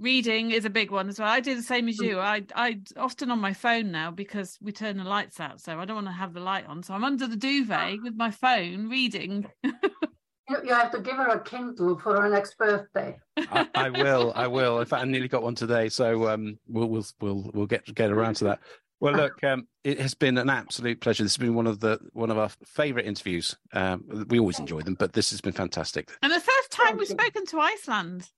[0.00, 1.28] Reading is a big one as well.
[1.28, 2.18] I do the same as you.
[2.18, 5.84] I I often on my phone now because we turn the lights out, so I
[5.84, 6.82] don't want to have the light on.
[6.82, 9.46] So I'm under the duvet with my phone reading.
[9.62, 13.16] You, you have to give her a Kindle for her next birthday.
[13.36, 14.80] I, I will, I will.
[14.80, 18.10] In fact, I nearly got one today, so um, we'll we'll we'll we'll get get
[18.10, 18.60] around to that.
[19.00, 21.22] Well, look, um, it has been an absolute pleasure.
[21.22, 23.56] This has been one of the one of our favourite interviews.
[23.72, 26.10] Um, we always enjoy them, but this has been fantastic.
[26.22, 27.16] And the first time we've you.
[27.16, 28.28] spoken to Iceland.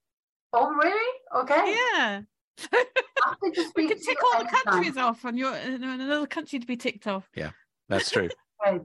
[0.53, 1.19] Oh, really?
[1.37, 1.75] Okay.
[1.75, 2.23] Yeah.
[2.71, 4.63] Happy to We speak could tick all the anytime.
[4.65, 7.31] countries off, and you're in another country to be ticked off.
[7.35, 7.53] Yeah,
[7.89, 8.29] that's true.
[8.63, 8.83] Great.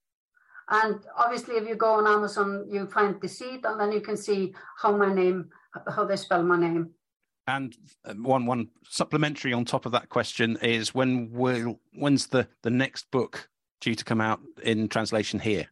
[0.68, 4.54] And obviously, if you go on Amazon, you find Deceit, and then you can see
[4.80, 5.50] how my name,
[5.94, 6.90] how they spell my name.
[7.46, 12.48] And um, one one supplementary on top of that question is when will when's the
[12.62, 13.48] the next book
[13.80, 15.66] due to come out in translation here?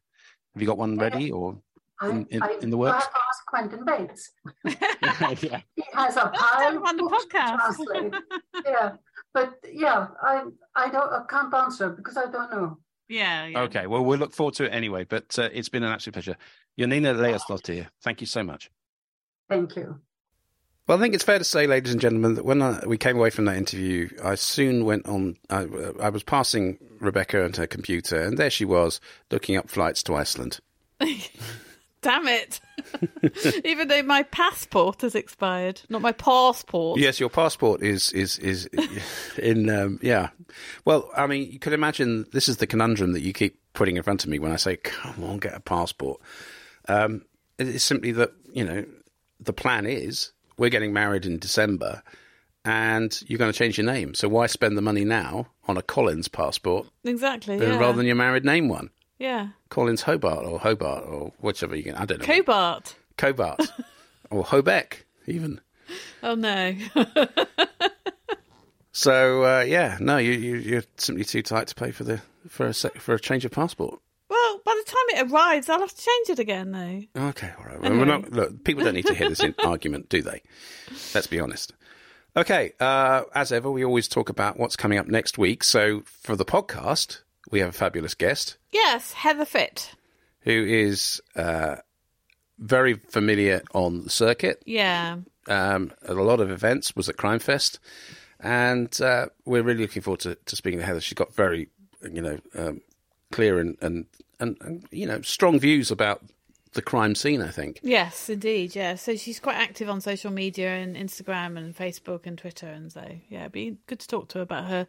[0.55, 1.59] Have you got one ready or
[2.03, 4.30] In- in- I, in the I have to ask Quentin Bates.
[5.42, 5.61] yeah.
[5.74, 7.57] He has a pile of on the books to podcast.
[7.57, 8.14] translate.
[8.64, 8.92] yeah,
[9.32, 10.45] but yeah, I
[10.76, 12.78] I don't I can't answer because I don't know.
[13.09, 13.61] Yeah, yeah.
[13.62, 15.05] Okay, well we'll look forward to it anyway.
[15.05, 16.36] But uh, it's been an absolute pleasure.
[16.78, 18.70] Jónína Leósdóttir, thank you so much.
[19.48, 20.00] Thank you.
[20.86, 23.16] Well, I think it's fair to say, ladies and gentlemen, that when I, we came
[23.16, 25.36] away from that interview, I soon went on.
[25.48, 25.66] I,
[26.00, 29.00] I was passing Rebecca and her computer, and there she was
[29.30, 30.61] looking up flights to Iceland.
[32.05, 32.61] Damn it.
[33.64, 35.80] Even though my passport has expired.
[35.88, 37.00] Not my passport.
[37.00, 38.66] Yes, your passport is is is
[39.38, 39.68] in.
[39.70, 40.28] Um, yeah,
[40.84, 44.02] well, I mean, you could imagine this is the conundrum that you keep putting in
[44.02, 46.20] front of me when I say, "Come on, get a passport."
[46.88, 47.22] Um,
[47.59, 48.84] it's simply that you know
[49.40, 52.02] the plan is we're getting married in December,
[52.64, 54.14] and you're going to change your name.
[54.14, 57.59] So why spend the money now on a Collins passport Exactly.
[57.59, 57.78] than Yeah.
[57.78, 58.90] rather than your married name one?
[59.19, 59.49] Yeah.
[59.69, 61.95] Collins Hobart or Hobart or whichever you can.
[61.95, 62.27] I don't know.
[62.27, 62.97] Cobart.
[63.17, 63.61] Cobart
[64.31, 65.61] or Hobeck even.
[66.23, 66.75] Oh no.
[68.97, 72.67] So uh, yeah, no, you, you you're simply too tight to pay for the for
[72.67, 73.99] a sec, for a change of passport.
[74.31, 77.29] well, by the time it arrives, I'll have to change it again though.
[77.31, 77.81] Okay, all right.
[77.81, 80.43] Well, not, look, people don't need to hear this in argument, do they?
[81.12, 81.73] Let's be honest.
[82.37, 85.65] Okay, uh, as ever, we always talk about what's coming up next week.
[85.65, 87.23] So for the podcast,
[87.55, 89.92] we have a fabulous guest Yes, Heather Fitt.
[90.40, 91.76] who is uh,
[92.59, 94.62] very familiar on the circuit.
[94.66, 95.18] Yeah.
[95.48, 97.78] um, at a lot of events, was at Crime Fest,
[98.40, 101.00] and uh, we're really looking forward to, to speaking to Heather.
[101.00, 101.68] She's got very,
[102.02, 102.80] you know, um,
[103.30, 104.07] clear and, and,
[104.40, 106.22] and, and, you know, strong views about
[106.72, 107.78] the crime scene, I think.
[107.82, 108.74] Yes, indeed.
[108.74, 108.96] Yeah.
[108.96, 113.05] So she's quite active on social media and Instagram and Facebook and Twitter, and so
[113.28, 114.86] yeah, it'd be good to talk to her about her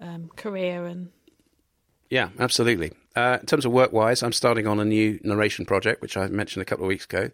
[0.00, 1.10] um, career and
[2.12, 2.92] Yeah, absolutely.
[3.16, 6.26] Uh, in terms of work wise, I'm starting on a new narration project, which I
[6.26, 7.30] mentioned a couple of weeks ago.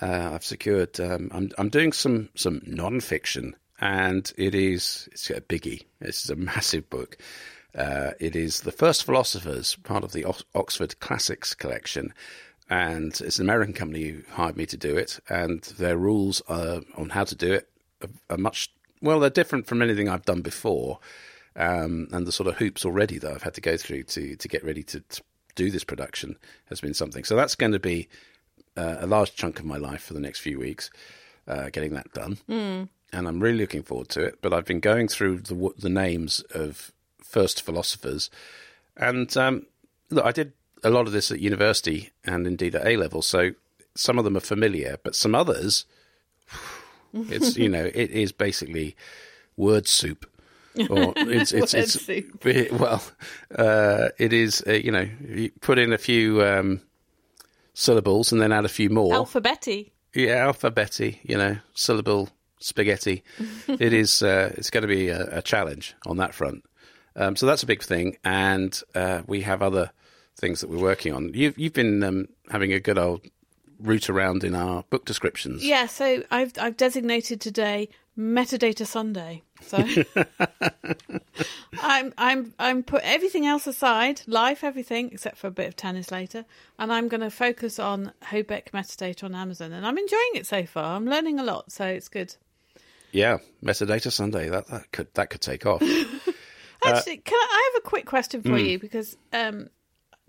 [0.00, 0.98] Uh, I've secured.
[0.98, 5.84] Um, I'm I'm doing some some non-fiction, and it is it's a biggie.
[6.00, 7.18] Is a massive book.
[7.74, 12.14] Uh, it is the First Philosophers, part of the Ox- Oxford Classics collection,
[12.70, 15.20] and it's an American company who hired me to do it.
[15.28, 17.68] And their rules uh, on how to do it
[18.00, 19.20] are, are much well.
[19.20, 21.00] They're different from anything I've done before
[21.56, 24.48] um, and the sort of hoops already that I've had to go through to to
[24.48, 25.22] get ready to, to
[25.54, 26.36] do this production
[26.66, 27.24] has been something.
[27.24, 28.08] So that's going to be
[28.76, 30.90] uh, a large chunk of my life for the next few weeks,
[31.48, 32.88] uh, getting that done, mm.
[33.12, 34.38] and I'm really looking forward to it.
[34.42, 36.92] But I've been going through the the names of
[37.22, 38.30] first philosophers,
[38.96, 39.66] and um,
[40.10, 40.52] look, I did
[40.84, 43.52] a lot of this at university and indeed at A level, so
[43.94, 45.86] some of them are familiar, but some others,
[47.14, 48.94] it's you know, it is basically
[49.56, 50.26] word soup
[50.90, 53.02] or it's it's it's it- well,
[53.56, 54.62] uh, it is.
[54.66, 56.80] Uh, you know, you put in a few um,
[57.74, 59.12] syllables and then add a few more.
[59.14, 59.90] alphabetti.
[60.14, 61.18] Yeah, alphabetti.
[61.22, 63.22] You know, syllable spaghetti.
[63.68, 64.22] it is.
[64.22, 66.64] Uh, it's going to be a, a challenge on that front.
[67.14, 69.90] Um, so that's a big thing, and uh, we have other
[70.38, 71.30] things that we're working on.
[71.34, 73.22] You've you've been um, having a good old
[73.80, 75.64] route around in our book descriptions.
[75.64, 75.86] Yeah.
[75.86, 79.42] So I've I've designated today Metadata Sunday.
[79.62, 79.78] So
[81.82, 86.10] I'm I'm I'm put everything else aside, life, everything except for a bit of tennis
[86.10, 86.44] later,
[86.78, 90.64] and I'm going to focus on Hobeck metadata on Amazon, and I'm enjoying it so
[90.66, 90.96] far.
[90.96, 92.34] I'm learning a lot, so it's good.
[93.12, 94.48] Yeah, metadata Sunday.
[94.48, 95.82] That that could that could take off.
[96.84, 98.68] Actually, can I, I have a quick question for Mm.
[98.68, 99.68] you because um,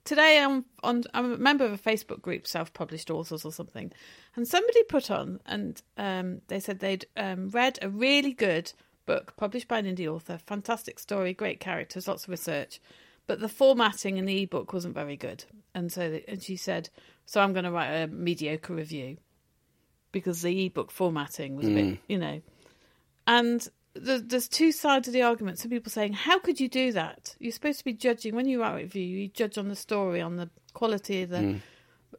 [0.06, 1.04] today I'm on.
[1.14, 3.92] I'm a member of a Facebook group, self-published authors or something,
[4.36, 8.72] and somebody put on and um, they said they'd um, read a really good
[9.08, 12.80] book published by an indie author, fantastic story, great characters, lots of research,
[13.26, 16.90] but the formatting in the ebook wasn't very good, and so and she said,
[17.26, 19.18] so I'm going to write a mediocre review
[20.12, 21.98] because the ebook formatting was a bit, mm.
[22.08, 22.42] you know,
[23.26, 25.60] and the, there's two sides of the argument.
[25.60, 27.36] Some people saying, "How could you do that?
[27.40, 29.04] You're supposed to be judging when you write a review.
[29.04, 31.60] You judge on the story, on the quality of the." Mm.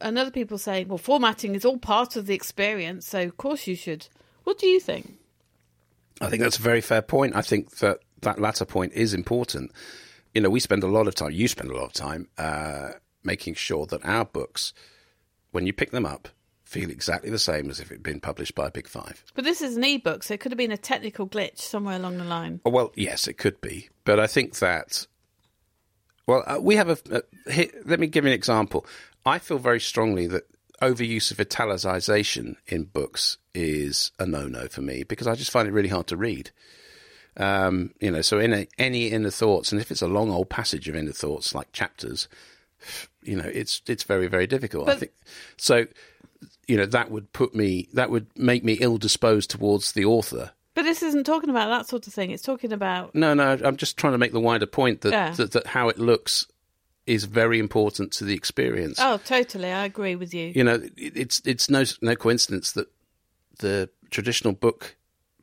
[0.00, 3.66] And other people saying, "Well, formatting is all part of the experience, so of course
[3.66, 4.08] you should."
[4.44, 5.17] What do you think?
[6.20, 7.36] I think that's a very fair point.
[7.36, 9.72] I think that that latter point is important.
[10.34, 12.90] You know, we spend a lot of time, you spend a lot of time uh,
[13.24, 14.72] making sure that our books,
[15.52, 16.28] when you pick them up,
[16.64, 19.24] feel exactly the same as if it had been published by a Big Five.
[19.34, 22.18] But this is an ebook, so it could have been a technical glitch somewhere along
[22.18, 22.60] the line.
[22.64, 23.88] Oh, Well, yes, it could be.
[24.04, 25.06] But I think that,
[26.26, 26.98] well, uh, we have a.
[27.46, 28.84] a here, let me give you an example.
[29.24, 30.44] I feel very strongly that
[30.82, 35.66] overuse of italicization in books is a no no for me because I just find
[35.68, 36.50] it really hard to read.
[37.36, 40.48] Um, you know, so in a, any inner thoughts, and if it's a long old
[40.50, 42.28] passage of inner thoughts like chapters,
[43.22, 44.88] you know, it's it's very very difficult.
[44.88, 45.12] I think
[45.56, 45.86] so.
[46.66, 50.52] You know, that would put me that would make me ill disposed towards the author.
[50.74, 52.30] But this isn't talking about that sort of thing.
[52.30, 55.30] It's talking about No, no, I'm just trying to make the wider point that, Yeah.
[55.32, 56.46] that, that how it looks
[57.08, 58.98] is very important to the experience.
[59.00, 59.72] oh, totally.
[59.72, 60.52] I agree with you.
[60.54, 62.88] You know, it's it's no no coincidence that
[63.58, 64.96] the traditional book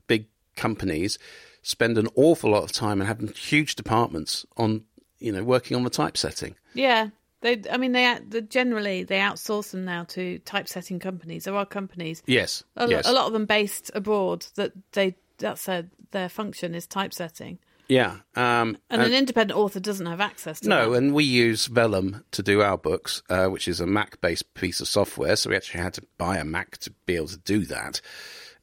[0.07, 1.17] big companies
[1.61, 4.83] spend an awful lot of time and have huge departments on
[5.19, 6.55] you know working on the typesetting.
[6.73, 7.09] Yeah,
[7.41, 7.61] they.
[7.71, 11.45] I mean, they, they generally they outsource them now to typesetting companies.
[11.45, 15.65] There are companies, Yes, a, yes, a lot of them based abroad, that they that's
[15.65, 18.17] their their function is typesetting, yeah.
[18.35, 20.97] Um, and an independent author doesn't have access to No, that.
[20.97, 24.87] and we use Vellum to do our books, uh, which is a Mac-based piece of
[24.87, 25.35] software.
[25.35, 28.01] So we actually had to buy a Mac to be able to do that,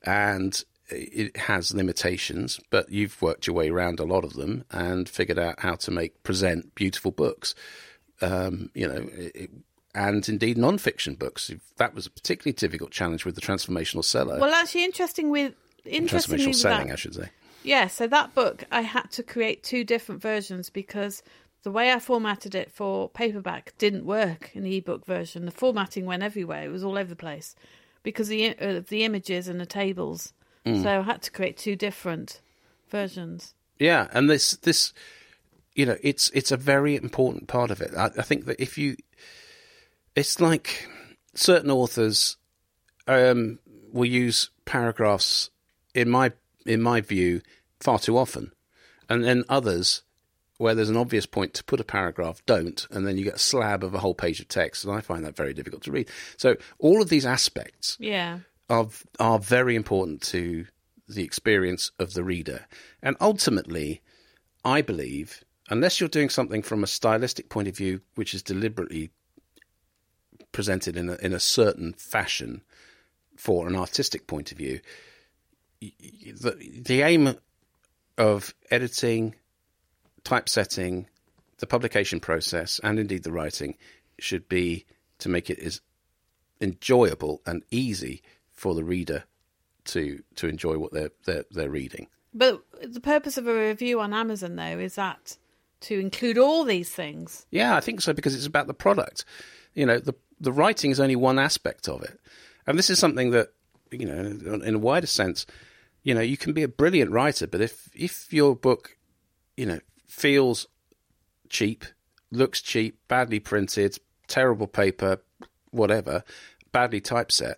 [0.03, 2.61] and it has limitations.
[2.70, 5.91] But you've worked your way around a lot of them and figured out how to
[5.91, 7.55] make present beautiful books.
[8.20, 9.51] Um, you know, it,
[9.95, 11.51] and indeed non-fiction books.
[11.77, 14.39] That was a particularly difficult challenge with the transformational seller.
[14.41, 15.55] Well, actually, interesting with
[15.85, 17.29] interestingly transformational with selling, that, I should say.
[17.65, 21.23] Yeah, so that book I had to create two different versions because
[21.63, 25.45] the way I formatted it for paperback didn't work in the ebook version.
[25.45, 27.55] The formatting went everywhere; it was all over the place
[28.03, 30.33] because the uh, the images and the tables.
[30.67, 30.83] Mm.
[30.83, 32.41] So I had to create two different
[32.89, 33.55] versions.
[33.79, 34.93] Yeah, and this this
[35.75, 37.93] you know it's it's a very important part of it.
[37.97, 38.97] I, I think that if you,
[40.17, 40.89] it's like
[41.35, 42.37] certain authors
[43.07, 43.59] um,
[43.93, 45.51] will use paragraphs
[45.95, 46.33] in my
[46.67, 47.43] in my view
[47.81, 48.53] far too often,
[49.09, 50.03] and then others
[50.59, 53.39] where there's an obvious point to put a paragraph don't, and then you get a
[53.39, 56.09] slab of a whole page of text, and I find that very difficult to read.
[56.37, 58.89] So all of these aspects Yeah, are
[59.19, 60.67] are very important to
[61.09, 62.67] the experience of the reader.
[63.03, 64.03] And ultimately,
[64.65, 69.11] I believe, unless you're doing something from a stylistic point of view, which is deliberately
[70.53, 72.62] presented in a, in a certain fashion
[73.36, 74.81] for an artistic point of view,
[75.83, 77.37] the, the aim
[78.19, 79.35] of editing,
[80.25, 81.07] typesetting,
[81.59, 83.77] the publication process, and indeed the writing
[84.19, 84.85] should be
[85.19, 85.81] to make it as
[86.61, 88.23] enjoyable and easy
[88.53, 89.25] for the reader
[89.85, 92.07] to to enjoy what they're they're, they're reading.
[92.33, 95.37] but the purpose of a review on Amazon though is that
[95.81, 97.45] to include all these things.
[97.51, 99.25] Yeah, I think so because it's about the product.
[99.75, 102.21] You know, the the writing is only one aspect of it,
[102.67, 103.53] and this is something that
[103.91, 105.47] you know, in a wider sense,
[106.03, 108.97] you know, you can be a brilliant writer, but if if your book,
[109.57, 110.66] you know, feels
[111.49, 111.85] cheap,
[112.31, 115.19] looks cheap, badly printed, terrible paper,
[115.70, 116.24] whatever,
[116.73, 117.57] badly typeset,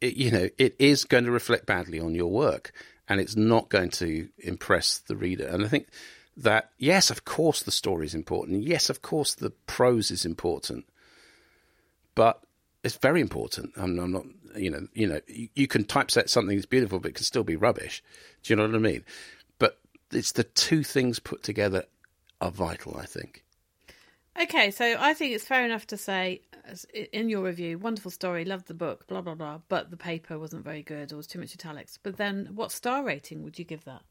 [0.00, 2.72] it, you know, it is going to reflect badly on your work,
[3.08, 5.46] and it's not going to impress the reader.
[5.46, 5.88] And I think
[6.36, 8.64] that yes, of course, the story is important.
[8.64, 10.86] Yes, of course, the prose is important,
[12.14, 12.42] but
[12.82, 13.72] it's very important.
[13.76, 14.24] I'm, I'm not,
[14.56, 17.44] you know, you know, you, you can typeset something that's beautiful, but it can still
[17.44, 18.02] be rubbish.
[18.42, 19.04] Do you know what I mean?
[19.58, 19.78] But
[20.10, 21.84] it's the two things put together
[22.40, 22.96] are vital.
[22.98, 23.44] I think.
[24.40, 26.40] Okay, so I think it's fair enough to say,
[27.12, 30.64] in your review, wonderful story, loved the book, blah blah blah, but the paper wasn't
[30.64, 31.98] very good or was too much italics.
[32.02, 34.02] But then, what star rating would you give that?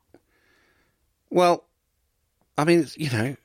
[1.29, 1.65] Well,
[2.57, 3.35] I mean, you know,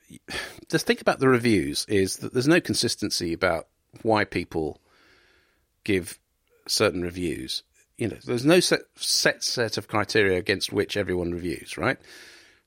[0.69, 3.67] the thing about the reviews is that there's no consistency about
[4.01, 4.81] why people
[5.85, 6.19] give
[6.67, 7.63] certain reviews.
[7.97, 11.97] You know, there's no set, set set of criteria against which everyone reviews, right?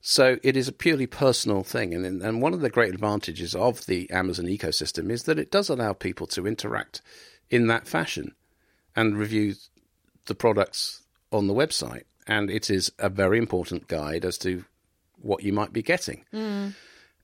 [0.01, 3.85] So it is a purely personal thing, and and one of the great advantages of
[3.85, 7.01] the Amazon ecosystem is that it does allow people to interact
[7.49, 8.33] in that fashion
[8.95, 9.55] and review
[10.25, 14.63] the products on the website, and it is a very important guide as to
[15.21, 16.23] what you might be getting.
[16.33, 16.73] Mm.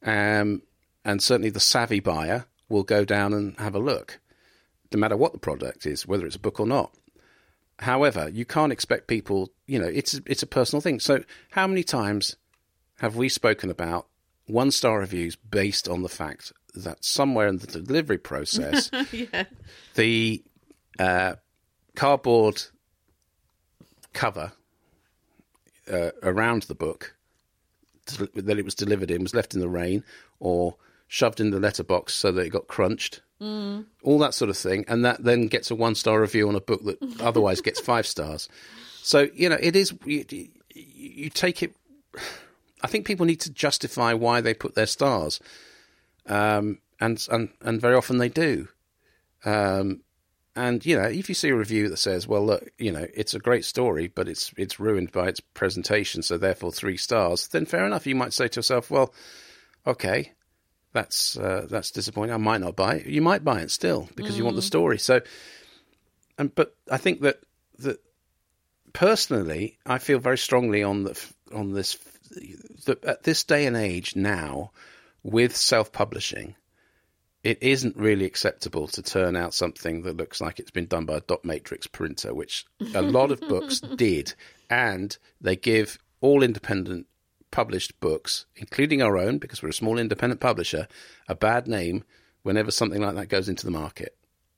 [0.04, 0.62] Um,
[1.04, 4.20] and certainly the savvy buyer will go down and have a look,
[4.94, 6.94] no matter what the product is, whether it's a book or not.
[7.80, 11.00] However, you can't expect people, you know, it's it's a personal thing.
[11.00, 12.38] So, how many times
[13.00, 14.08] have we spoken about
[14.48, 19.46] one star reviews based on the fact that somewhere in the delivery process, yeah.
[19.96, 20.44] the
[21.00, 21.36] uh,
[21.96, 22.64] cardboard
[24.14, 24.54] cover
[25.92, 27.16] uh, around the book
[28.08, 30.04] that it was delivered in was left in the rain
[30.40, 30.76] or
[31.08, 33.22] shoved in the letterbox so that it got crunched.
[33.42, 33.86] Mm.
[34.04, 36.62] All that sort of thing, and that then gets a one star review on a
[36.62, 38.48] book that otherwise gets five stars.
[39.02, 40.26] So you know, it is you,
[40.74, 41.76] you take it.
[42.82, 45.42] I think people need to justify why they put their stars,
[46.28, 48.70] um, and and and very often they do.
[49.44, 50.02] Um,
[50.56, 53.34] and you know, if you see a review that says, "Well, look, you know, it's
[53.34, 57.66] a great story, but it's it's ruined by its presentation, so therefore three stars," then
[57.66, 58.08] fair enough.
[58.08, 59.14] You might say to yourself, "Well,
[59.86, 60.32] okay,
[60.96, 62.34] that's uh, that's disappointing.
[62.34, 63.06] I might not buy it.
[63.06, 65.22] You might buy it still because you want the story." So,
[66.40, 67.42] and but I think that
[67.80, 68.00] that
[68.94, 71.22] personally, I feel very strongly on the
[71.54, 71.98] on this
[72.86, 74.72] that at this day and age now,
[75.22, 76.56] with self publishing
[77.44, 81.18] it isn't really acceptable to turn out something that looks like it's been done by
[81.18, 82.66] a dot matrix printer, which
[82.96, 84.34] a lot of books did.
[84.68, 87.06] And they give all independent
[87.56, 90.90] published books, including our own, because we're a small independent publisher,
[91.30, 92.04] a bad name
[92.44, 94.14] whenever something like that goes into the market.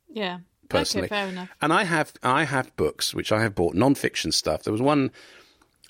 [0.10, 0.40] Yeah.
[0.68, 1.06] Personally.
[1.06, 1.50] Okay, fair enough.
[1.62, 4.64] And I have I have books which I have bought non-fiction stuff.
[4.64, 5.12] There was one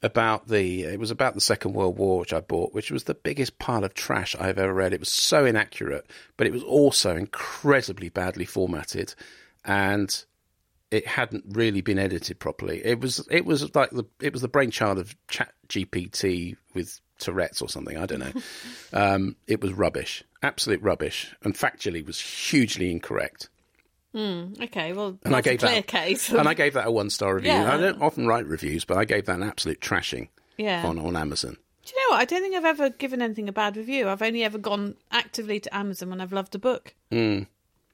[0.04, 3.16] about the it was about the Second World War which I bought, which was the
[3.16, 4.94] biggest pile of trash I've ever read.
[4.94, 6.06] It was so inaccurate,
[6.36, 9.16] but it was also incredibly badly formatted,
[9.64, 10.26] and
[10.92, 12.82] it hadn't really been edited properly.
[12.84, 17.62] It was it was like the it was the brainchild of Chat GPT with Tourette's
[17.62, 17.98] or something.
[17.98, 18.34] I don't know.
[18.94, 23.50] um, it was rubbish, absolute rubbish, and factually was hugely incorrect.
[24.16, 26.30] Mm, okay, well, And I gave clear that, case.
[26.34, 27.52] and I gave that a one star review.
[27.52, 27.74] Yeah.
[27.74, 30.86] I don't often write reviews, but I gave that an absolute trashing yeah.
[30.86, 31.58] on on Amazon.
[31.86, 32.22] Do you know what?
[32.22, 34.10] I don't think I've ever given anything a bad review.
[34.10, 36.94] I've only ever gone actively to Amazon when I've loved a book.
[37.12, 37.48] Mm.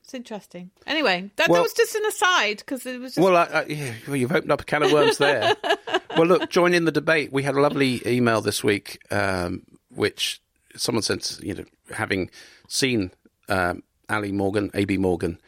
[0.03, 0.69] It's interesting.
[0.85, 3.23] Anyway, that, Well- that was just an aside because it was just.
[3.23, 5.55] Well, I, I, yeah, well, you've opened up a can of worms there.
[6.17, 7.31] well, look, join in the debate.
[7.31, 10.41] We had a lovely email this week, um, which
[10.75, 12.30] someone sent, you know, having
[12.67, 13.11] seen
[13.47, 15.39] um, Ali Morgan, AB Morgan,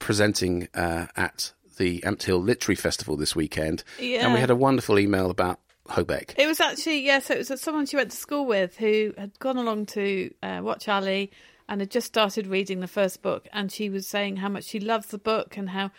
[0.00, 3.84] presenting uh, at the Ampthill Literary Festival this weekend.
[4.00, 4.24] yeah.
[4.24, 6.34] And we had a wonderful email about Hobeck.
[6.36, 9.56] It was actually yes, it was someone she went to school with who had gone
[9.56, 11.30] along to uh, watch Ali
[11.68, 14.80] and had just started reading the first book, and she was saying how much she
[14.80, 15.90] loves the book and how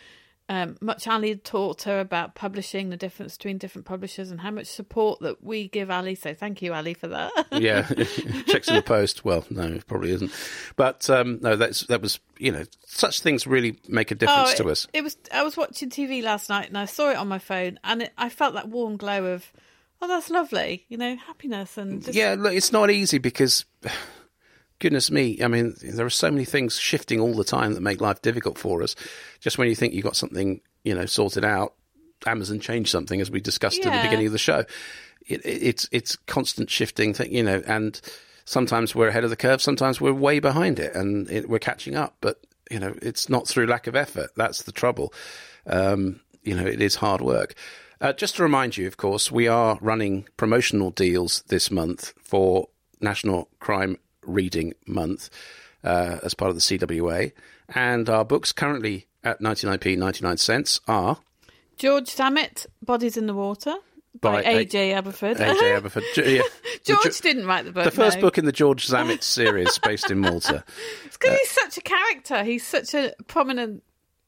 [0.50, 4.50] um, much Ali had taught her about publishing, the difference between different publishers, and how
[4.50, 6.14] much support that we give Ali.
[6.14, 7.32] So thank you, Ali, for that.
[7.52, 7.82] yeah,
[8.46, 9.26] checks in the post.
[9.26, 10.32] Well, no, it probably isn't.
[10.76, 14.64] But um, no, that's that was you know such things really make a difference Oh,
[14.64, 14.86] to us.
[14.94, 15.18] It was.
[15.30, 18.12] I was watching TV last night and I saw it on my phone, and it,
[18.16, 19.52] I felt that warm glow of,
[20.00, 20.86] oh, that's lovely.
[20.88, 23.66] You know, happiness and just, Yeah, look, it's not easy because,
[24.78, 28.00] goodness me, I mean, there are so many things shifting all the time that make
[28.00, 28.94] life difficult for us.
[29.40, 31.74] Just when you think you've got something, you know, sorted out,
[32.26, 34.64] Amazon changed something, as we discussed at the beginning of the show.
[35.26, 38.00] It, it, it's it's constant shifting, thing, you know, and
[38.44, 41.94] sometimes we're ahead of the curve, sometimes we're way behind it, and it, we're catching
[41.94, 42.16] up.
[42.20, 42.40] But
[42.70, 44.30] you know, it's not through lack of effort.
[44.36, 45.12] That's the trouble.
[45.66, 47.54] Um, you know, it is hard work.
[48.00, 52.68] Uh, just to remind you, of course, we are running promotional deals this month for
[53.00, 53.98] National Crime
[54.28, 55.30] Reading Month
[55.82, 57.32] uh, as part of the CWA.
[57.74, 61.18] And our books currently at 99p 99 cents are
[61.76, 63.74] George Zammit, Bodies in the Water
[64.20, 65.36] by, By A- AJ Aberford.
[65.36, 66.02] AJ Aberford.
[66.16, 66.42] Yeah.
[66.42, 67.84] The George Ge- didn't write the book.
[67.84, 68.22] the first no.
[68.22, 70.64] book in the George Zammit series based in Malta.
[71.04, 72.42] It's because he's such a character.
[72.44, 73.82] He's such a prominent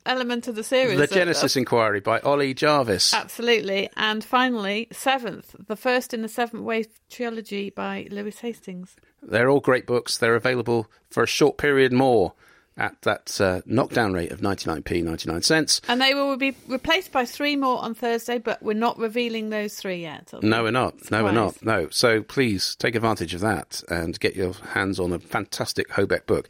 [0.07, 0.99] element of the series.
[0.99, 3.13] The Genesis Inquiry by Ollie Jarvis.
[3.13, 3.91] Absolutely.
[3.97, 8.97] And finally, Seventh, the first in the Seventh Wave trilogy by Lewis Hastings.
[9.23, 10.17] They're all great books.
[10.19, 12.33] They're available for a short period more
[12.77, 15.81] at that uh, knockdown rate of 99p 99 cents.
[15.87, 19.75] And they will be replaced by three more on Thursday, but we're not revealing those
[19.75, 20.33] three yet.
[20.43, 21.11] No, we're not.
[21.11, 21.63] No, we're not.
[21.63, 21.89] No.
[21.91, 26.49] So please take advantage of that and get your hands on a fantastic Hobeck book.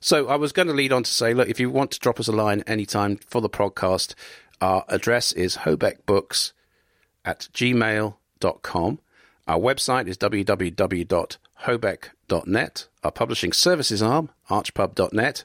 [0.00, 2.20] So I was going to lead on to say, look, if you want to drop
[2.20, 4.14] us a line anytime for the podcast,
[4.60, 6.52] our address is hobeckbooks
[7.24, 8.98] at gmail.com.
[9.50, 12.86] Our website is www.hobeck.net.
[13.02, 15.44] Our publishing services arm, archpub.net.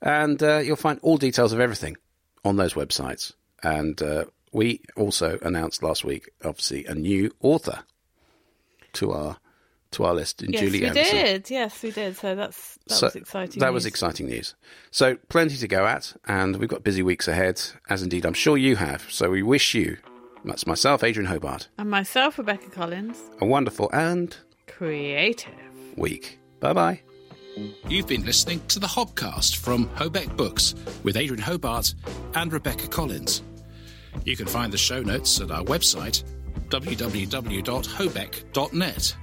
[0.00, 1.96] And uh, you'll find all details of everything
[2.44, 3.32] on those websites.
[3.64, 7.80] And uh, we also announced last week, obviously, a new author
[8.92, 9.38] to our
[9.92, 11.16] to our list in yes, Julie we Anderson.
[11.16, 11.50] did.
[11.50, 12.16] Yes, we did.
[12.16, 13.58] So that's that So was exciting.
[13.58, 13.74] That news.
[13.74, 14.54] was exciting news.
[14.92, 18.56] So plenty to go at, and we've got busy weeks ahead, as indeed I'm sure
[18.56, 19.04] you have.
[19.10, 19.96] So we wish you,
[20.46, 24.34] that's myself, Adrian Hobart, And myself, Rebecca Collins, a wonderful and
[24.66, 25.52] creative.
[25.96, 26.38] week.
[26.60, 27.00] Bye bye.
[27.88, 31.94] You've been listening to the Hobcast from Hobeck Books with Adrian Hobart
[32.34, 33.42] and Rebecca Collins.
[34.24, 36.22] You can find the show notes at our website,
[36.68, 39.16] www.hobeck.net.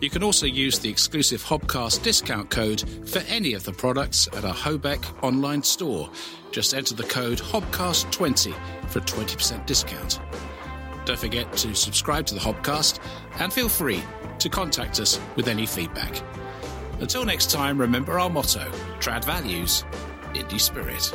[0.00, 4.44] You can also use the exclusive Hobcast discount code for any of the products at
[4.44, 6.10] our Hobeck online store.
[6.50, 8.52] Just enter the code HOBCAST20
[8.88, 10.18] for a 20% discount.
[11.04, 13.00] Don't forget to subscribe to the Hobcast
[13.38, 14.02] and feel free
[14.38, 16.22] to contact us with any feedback.
[17.00, 18.70] Until next time, remember our motto
[19.00, 19.84] Trad Values,
[20.34, 21.12] Indie Spirit.